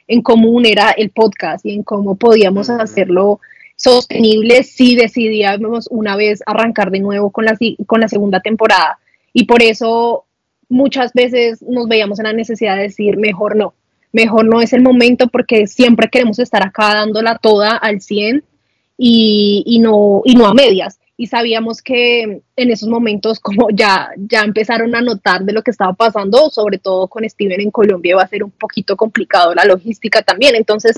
[0.07, 3.39] en común era el podcast y en cómo podíamos hacerlo
[3.75, 8.99] sostenible si decidíamos una vez arrancar de nuevo con la, con la segunda temporada.
[9.33, 10.25] Y por eso
[10.69, 13.73] muchas veces nos veíamos en la necesidad de decir, mejor no,
[14.11, 18.43] mejor no es el momento porque siempre queremos estar acá dándola toda al 100
[18.97, 20.99] y, no, y no a medias.
[21.15, 25.71] Y sabíamos que en esos momentos, como ya, ya empezaron a notar de lo que
[25.71, 29.65] estaba pasando, sobre todo con Steven en Colombia, iba a ser un poquito complicado la
[29.65, 30.55] logística también.
[30.55, 30.97] Entonces,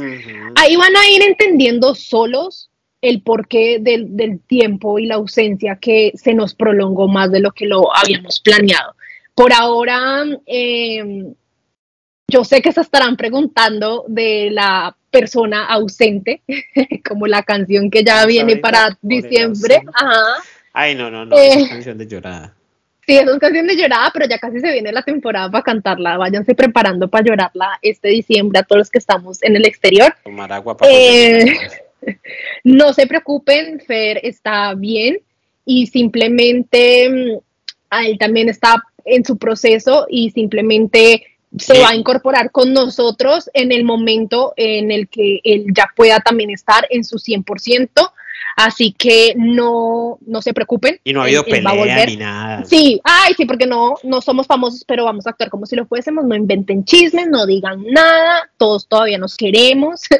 [0.56, 2.70] ahí van a ir entendiendo solos
[3.02, 7.52] el porqué del, del, tiempo y la ausencia que se nos prolongó más de lo
[7.52, 8.96] que lo habíamos planeado.
[9.36, 11.36] Por ahora, em,
[12.28, 16.42] yo sé que se estarán preguntando de la persona ausente,
[17.08, 19.82] como la canción que ya viene para diciembre.
[19.94, 20.44] Ajá.
[20.74, 22.54] Ay, no, no, no, es eh, canción de llorada.
[23.06, 26.18] Sí, es una canción de llorada, pero ya casi se viene la temporada para cantarla.
[26.18, 30.16] Váyanse preparando para llorarla este diciembre a todos los que estamos en el exterior.
[30.24, 31.46] Tomar agua para eh,
[32.64, 35.20] No se preocupen, Fer está bien
[35.66, 37.40] y simplemente mm,
[37.92, 41.26] a él también está en su proceso y simplemente
[41.58, 46.20] se va a incorporar con nosotros en el momento en el que él ya pueda
[46.20, 47.90] también estar en su 100%.
[48.56, 51.00] Así que no, no se preocupen.
[51.04, 52.64] Y no ha habido pelea ni nada.
[52.64, 55.86] Sí, ay, sí, porque no, no somos famosos, pero vamos a actuar como si lo
[55.86, 56.24] fuésemos.
[56.24, 58.50] No inventen chismes, no digan nada.
[58.58, 60.02] Todos todavía nos queremos.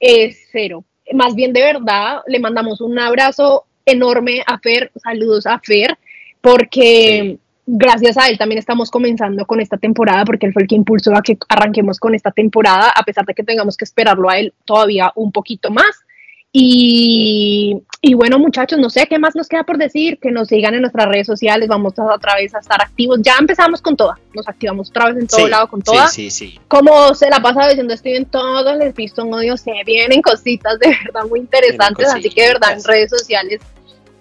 [0.00, 0.84] Es cero.
[1.12, 4.92] Más bien, de verdad, le mandamos un abrazo enorme a Fer.
[5.02, 5.98] Saludos a Fer,
[6.40, 7.38] porque
[7.70, 11.14] gracias a él también estamos comenzando con esta temporada porque él fue el que impulsó
[11.14, 14.54] a que arranquemos con esta temporada, a pesar de que tengamos que esperarlo a él
[14.64, 16.04] todavía un poquito más.
[16.50, 20.74] Y, y, bueno, muchachos, no sé qué más nos queda por decir, que nos sigan
[20.74, 23.20] en nuestras redes sociales, vamos a otra vez a estar activos.
[23.22, 26.08] Ya empezamos con toda, nos activamos otra vez en todo lado con toda.
[26.08, 26.60] Sí, sí, sí.
[26.68, 30.88] Como se la pasa diciendo, estoy en todos les visto odio, se vienen cositas de
[30.88, 33.60] verdad muy interesantes, así que de verdad en redes sociales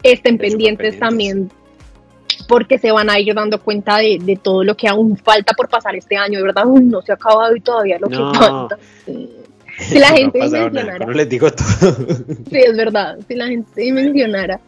[0.04, 1.50] estén pendientes, también
[2.44, 5.70] porque se van a ir dando cuenta de, de, todo lo que aún falta por
[5.70, 8.78] pasar este año, de verdad, no se ha acabado y todavía lo que falta.
[9.80, 11.06] Si la gente no mencionara.
[11.06, 11.68] no les digo todo.
[12.50, 14.60] Sí, es verdad, si la gente mencionara.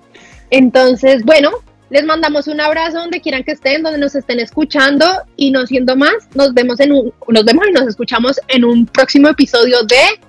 [0.52, 1.50] Entonces, bueno,
[1.90, 5.06] les mandamos un abrazo donde quieran que estén, donde nos estén escuchando
[5.36, 8.86] y no siendo más, nos vemos en un, nos vemos y nos escuchamos en un
[8.86, 10.20] próximo episodio de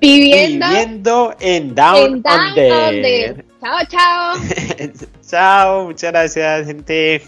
[0.00, 3.45] Viviendo, Viviendo en Down, Under.
[3.60, 4.34] Chao, chao.
[5.28, 7.22] chao, muchas gracias, gente.